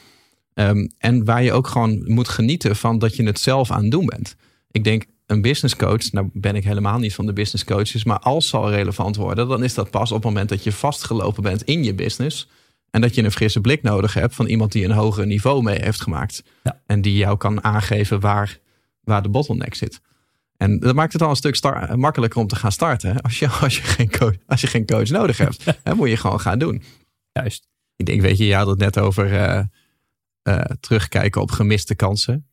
Ehm, 0.54 0.86
en 0.98 1.24
waar 1.24 1.42
je 1.42 1.52
ook 1.52 1.66
gewoon 1.66 2.02
moet 2.04 2.28
genieten 2.28 2.76
van 2.76 2.98
dat 2.98 3.16
je 3.16 3.24
het 3.24 3.40
zelf 3.40 3.70
aan 3.70 3.82
het 3.82 3.90
doen 3.90 4.06
bent. 4.06 4.36
Ik 4.76 4.84
denk, 4.84 5.04
een 5.26 5.40
business 5.40 5.76
coach, 5.76 6.12
nou 6.12 6.28
ben 6.32 6.54
ik 6.54 6.64
helemaal 6.64 6.98
niet 6.98 7.14
van 7.14 7.26
de 7.26 7.32
business 7.32 7.64
coaches, 7.64 8.04
maar 8.04 8.18
als 8.18 8.48
zal 8.48 8.70
relevant 8.70 9.16
worden, 9.16 9.48
dan 9.48 9.64
is 9.64 9.74
dat 9.74 9.90
pas 9.90 10.10
op 10.10 10.16
het 10.16 10.24
moment 10.24 10.48
dat 10.48 10.64
je 10.64 10.72
vastgelopen 10.72 11.42
bent 11.42 11.62
in 11.62 11.84
je 11.84 11.94
business. 11.94 12.48
En 12.90 13.00
dat 13.00 13.14
je 13.14 13.22
een 13.22 13.32
frisse 13.32 13.60
blik 13.60 13.82
nodig 13.82 14.14
hebt 14.14 14.34
van 14.34 14.46
iemand 14.46 14.72
die 14.72 14.84
een 14.84 14.90
hoger 14.90 15.26
niveau 15.26 15.62
mee 15.62 15.82
heeft 15.82 16.00
gemaakt. 16.00 16.42
Ja. 16.62 16.80
En 16.86 17.00
die 17.00 17.16
jou 17.16 17.36
kan 17.36 17.64
aangeven 17.64 18.20
waar, 18.20 18.58
waar 19.00 19.22
de 19.22 19.28
bottleneck 19.28 19.74
zit. 19.74 20.00
En 20.56 20.78
dat 20.80 20.94
maakt 20.94 21.12
het 21.12 21.22
al 21.22 21.30
een 21.30 21.36
stuk 21.36 21.60
makkelijker 21.94 22.40
om 22.40 22.46
te 22.46 22.56
gaan 22.56 22.72
starten. 22.72 23.12
hè. 23.12 23.22
Als 23.22 23.38
je, 23.38 23.48
als 23.48 23.76
je, 23.76 23.82
geen, 23.82 24.10
coach, 24.10 24.34
als 24.46 24.60
je 24.60 24.66
geen 24.66 24.86
coach 24.86 25.08
nodig 25.08 25.38
hebt, 25.38 25.64
hè, 25.84 25.94
moet 25.94 26.08
je 26.08 26.16
gewoon 26.16 26.40
gaan 26.40 26.58
doen. 26.58 26.82
Juist. 27.32 27.68
Ik 27.96 28.06
denk, 28.06 28.20
weet 28.20 28.38
je, 28.38 28.46
je 28.46 28.54
had 28.54 28.66
het 28.66 28.78
net 28.78 28.98
over 28.98 29.32
eh, 29.32 29.64
eh, 30.42 30.60
terugkijken 30.80 31.40
op 31.40 31.50
gemiste 31.50 31.94
kansen. 31.94 32.46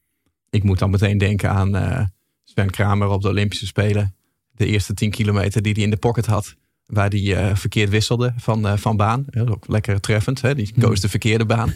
Ik 0.53 0.63
moet 0.63 0.79
dan 0.79 0.89
meteen 0.89 1.17
denken 1.17 1.49
aan 1.49 1.75
eh, 1.75 2.05
Sven 2.43 2.69
Kramer 2.69 3.07
op 3.07 3.21
de 3.21 3.27
Olympische 3.27 3.65
Spelen. 3.65 4.15
De 4.51 4.65
eerste 4.65 4.93
10 4.93 5.11
kilometer 5.11 5.61
die 5.61 5.73
hij 5.73 5.83
in 5.83 5.89
de 5.89 5.97
pocket 5.97 6.25
had. 6.25 6.55
Waar 6.85 7.09
hij 7.09 7.35
eh, 7.35 7.55
verkeerd 7.55 7.89
wisselde 7.89 8.33
van, 8.37 8.67
eh, 8.67 8.77
van 8.77 8.97
baan. 8.97 9.23
Dat 9.29 9.47
is 9.47 9.53
ook 9.53 9.67
lekker 9.67 9.99
treffend. 9.99 10.41
Hè? 10.41 10.55
Die 10.55 10.73
koos 10.79 10.99
de 10.99 11.09
verkeerde 11.09 11.45
baan. 11.45 11.73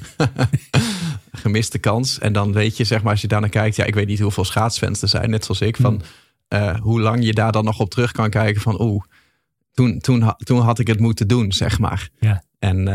Gemiste 1.32 1.78
kans. 1.78 2.20
En 2.20 2.34
dan 2.34 2.54
weet 2.54 2.78
je, 2.78 2.84
zeg 2.84 3.04
maar, 3.04 3.12
als 3.12 3.22
je 3.22 3.28
daar 3.28 3.42
naar 3.42 3.50
kijkt. 3.50 3.76
Ja, 3.76 3.86
ik 3.86 3.96
weet 3.96 4.08
niet 4.08 4.20
hoeveel 4.20 4.46
schaatsfans 4.46 5.02
er 5.02 5.08
zijn, 5.08 5.30
net 5.30 5.46
zoals 5.46 5.62
ik. 5.62 5.78
Van 5.78 6.02
eh, 6.48 6.80
hoe 6.80 7.02
lang 7.02 7.26
je 7.26 7.34
daar 7.34 7.52
dan 7.52 7.66
nog 7.66 7.80
op 7.80 7.90
terug 7.90 8.12
kan 8.12 8.30
kijken. 8.30 8.62
Van 8.62 8.82
oeh, 8.82 9.04
toen, 9.72 10.00
toen, 10.00 10.34
toen 10.38 10.60
had 10.60 10.80
ik 10.80 10.88
het 10.88 11.00
moeten 11.00 11.28
doen, 11.28 11.52
zeg 11.52 11.80
maar. 11.80 12.10
Ja. 12.20 12.44
En 12.60 12.88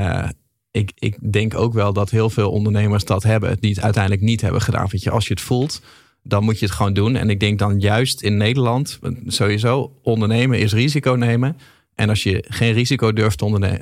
ik, 0.73 0.93
ik 0.99 1.33
denk 1.33 1.55
ook 1.55 1.73
wel 1.73 1.93
dat 1.93 2.11
heel 2.11 2.31
veel 2.31 2.51
ondernemers 2.51 3.05
dat 3.05 3.23
hebben. 3.23 3.57
Die 3.61 3.71
het 3.71 3.83
uiteindelijk 3.83 4.23
niet 4.23 4.41
hebben 4.41 4.61
gedaan. 4.61 4.87
Weet 4.91 5.03
je, 5.03 5.11
als 5.11 5.27
je 5.27 5.33
het 5.33 5.43
voelt, 5.43 5.83
dan 6.23 6.45
moet 6.45 6.59
je 6.59 6.65
het 6.65 6.75
gewoon 6.75 6.93
doen. 6.93 7.17
En 7.17 7.31
ik 7.31 7.41
denk 7.41 7.59
dan 7.59 7.81
juist 7.81 8.23
in 8.23 8.37
Nederland, 8.37 8.99
sowieso, 9.27 9.99
ondernemen 10.03 10.59
is 10.59 10.73
risico 10.73 11.13
nemen. 11.13 11.57
En 11.95 12.09
als 12.09 12.23
je 12.23 12.45
geen 12.49 12.73
risico 12.73 13.13
durft 13.13 13.39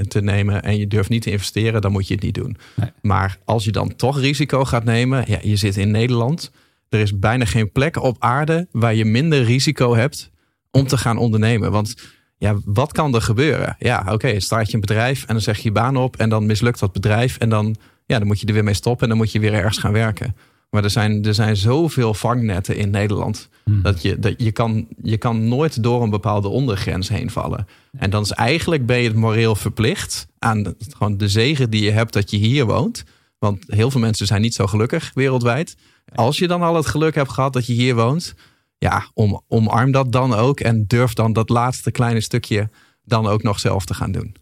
te, 0.09 0.21
nemen 0.23 0.63
en 0.63 0.79
je 0.79 0.87
durft 0.87 1.09
niet 1.09 1.23
te 1.23 1.31
investeren, 1.31 1.81
dan 1.81 1.93
moet 1.93 2.09
je 2.09 2.15
het 2.15 2.23
niet 2.23 2.35
doen. 2.35 2.57
Nee. 2.77 2.91
Maar 3.03 3.39
als 3.45 3.65
je 3.65 3.73
dan 3.73 3.97
toch 3.97 4.21
risico 4.21 4.65
gaat 4.65 4.85
nemen, 4.85 5.25
ja, 5.27 5.39
je 5.43 5.57
zit 5.57 5.77
in 5.77 5.91
Nederland. 5.91 6.51
Er 6.89 7.01
is 7.01 7.19
bijna 7.19 7.45
geen 7.45 7.73
plek 7.73 8.03
op 8.03 8.17
aarde 8.19 8.69
waar 8.71 8.95
je 8.95 9.05
minder 9.05 9.43
risico 9.43 9.95
hebt 9.95 10.31
om 10.71 10.87
te 10.87 10.99
gaan 10.99 11.19
ondernemen. 11.19 11.71
Want 11.71 11.95
ja, 12.41 12.57
wat 12.65 12.93
kan 12.93 13.15
er 13.15 13.23
gebeuren? 13.23 13.77
Ja, 13.79 14.07
oké, 14.13 14.41
start 14.41 14.67
je 14.69 14.75
een 14.75 14.81
bedrijf 14.81 15.21
en 15.21 15.35
dan 15.35 15.41
zeg 15.43 15.57
je 15.57 15.63
je 15.63 15.73
baan 15.73 15.97
op 15.97 16.17
en 16.17 16.29
dan 16.29 16.47
mislukt 16.47 16.81
dat 16.81 16.93
bedrijf 16.93 17.37
en 17.39 17.49
dan, 17.49 17.77
ja, 18.07 18.19
dan 18.19 18.27
moet 18.27 18.41
je 18.41 18.47
er 18.47 18.53
weer 18.53 18.65
mee 18.65 18.75
stoppen 18.75 19.03
en 19.03 19.09
dan 19.09 19.19
moet 19.19 19.33
je 19.33 19.41
weer 19.41 19.55
ergens 19.55 19.79
gaan 19.79 19.93
werken. 19.93 20.37
Maar 20.71 20.85
er 20.85 20.91
zijn, 20.91 21.25
er 21.25 21.35
zijn 21.35 21.57
zoveel 21.57 22.15
vangnetten 22.15 22.77
in 22.77 22.91
Nederland. 22.91 23.49
Hmm. 23.65 23.83
Dat 23.83 24.03
je, 24.03 24.19
dat 24.19 24.35
je, 24.37 24.53
kan, 24.53 24.87
je 25.03 25.17
kan 25.17 25.49
nooit 25.49 25.83
door 25.83 26.03
een 26.03 26.11
bepaalde 26.11 26.49
ondergrens 26.49 27.09
heen 27.09 27.31
vallen. 27.31 27.67
En 27.99 28.11
dan 28.11 28.23
is 28.23 28.31
eigenlijk 28.31 28.87
ben 28.87 28.99
je 28.99 29.09
het 29.09 29.17
moreel 29.17 29.55
verplicht 29.55 30.27
aan 30.39 30.63
de- 30.63 30.77
gewoon 30.97 31.17
de 31.17 31.29
zegen 31.29 31.71
die 31.71 31.83
je 31.85 31.91
hebt 31.91 32.13
dat 32.13 32.31
je 32.31 32.37
hier 32.37 32.67
woont. 32.67 33.05
Want 33.39 33.65
heel 33.67 33.91
veel 33.91 34.01
mensen 34.01 34.27
zijn 34.27 34.41
niet 34.41 34.55
zo 34.55 34.67
gelukkig 34.67 35.11
wereldwijd. 35.15 35.77
Als 36.15 36.39
je 36.39 36.49
dan 36.49 36.63
al 36.63 36.75
het 36.77 36.87
geluk 36.87 37.15
hebt 37.15 37.31
gehad 37.33 37.53
dat 37.53 37.67
je 37.67 37.73
hier 37.73 37.95
woont, 37.95 38.35
ja, 38.81 39.11
om, 39.15 39.43
omarm 39.49 39.93
dat 39.93 40.13
dan 40.13 40.35
ook 40.35 40.61
en 40.61 40.85
durf 40.87 41.13
dan 41.13 41.33
dat 41.33 41.49
laatste 41.49 41.91
kleine 41.91 42.21
stukje 42.21 42.71
dan 43.05 43.27
ook 43.27 43.43
nog 43.43 43.61
zelf 43.61 43.85
te 43.85 43.95
gaan 43.95 44.13
doen. 44.13 44.37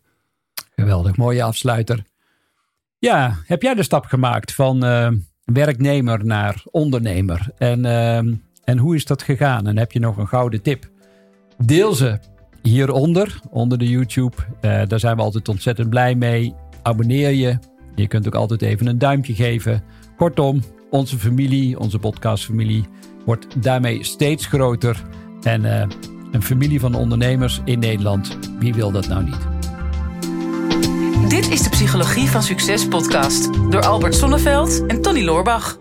Geweldig, 0.77 1.17
mooie 1.17 1.43
afsluiter. 1.43 2.05
Ja, 2.99 3.39
heb 3.45 3.63
jij 3.63 3.75
de 3.75 3.83
stap 3.83 4.05
gemaakt 4.05 4.55
van 4.55 4.85
eh, 4.85 5.11
werknemer 5.45 6.25
naar 6.25 6.63
ondernemer? 6.71 7.51
En, 7.57 7.85
eh, 7.85 8.17
en 8.65 8.79
hoe 8.79 8.95
is 8.95 9.05
dat 9.05 9.23
gegaan? 9.23 9.67
En 9.67 9.79
heb 9.79 9.93
je 9.93 10.01
nog 10.01 10.17
een 10.17 10.29
gouden 10.29 10.63
tip? 10.63 10.91
Deel 11.65 11.95
ze 11.95 12.19
hieronder, 12.63 13.41
onder 13.51 13.79
de 13.79 13.89
YouTube. 13.89 14.37
Eh, 14.61 14.83
daar 14.87 15.01
zijn 15.01 15.17
we 15.17 15.23
altijd 15.23 15.49
ontzettend 15.49 15.91
blij 15.91 16.15
mee. 16.15 16.55
Abonneer 16.83 17.31
je. 17.31 17.59
Je 17.95 18.07
kunt 18.07 18.27
ook 18.27 18.35
altijd 18.35 18.63
even 18.63 18.87
een 18.87 18.99
duimpje 18.99 19.35
geven. 19.35 19.83
Kortom, 20.17 20.63
onze 20.91 21.19
familie, 21.19 21.79
onze 21.79 21.99
podcastfamilie, 21.99 22.85
wordt 23.29 23.63
daarmee 23.63 24.05
steeds 24.05 24.47
groter. 24.47 25.03
En 25.43 25.65
eh, 25.65 25.87
een 26.33 26.43
familie 26.43 26.81
van 26.81 26.95
ondernemers 26.95 27.61
in 27.65 27.79
Nederland, 27.79 28.39
wie 28.59 28.75
wil 28.75 28.91
dat 28.91 29.09
nou 29.09 29.25
niet? 29.25 29.47
Dit 31.31 31.51
is 31.51 31.63
de 31.63 31.71
Psychologie 31.71 32.29
van 32.29 32.43
Succes 32.43 32.89
podcast 32.89 33.55
door 33.71 33.85
Albert 33.85 34.15
Sonneveld 34.15 34.87
en 34.87 35.03
Tony 35.03 35.25
Loorbach. 35.25 35.79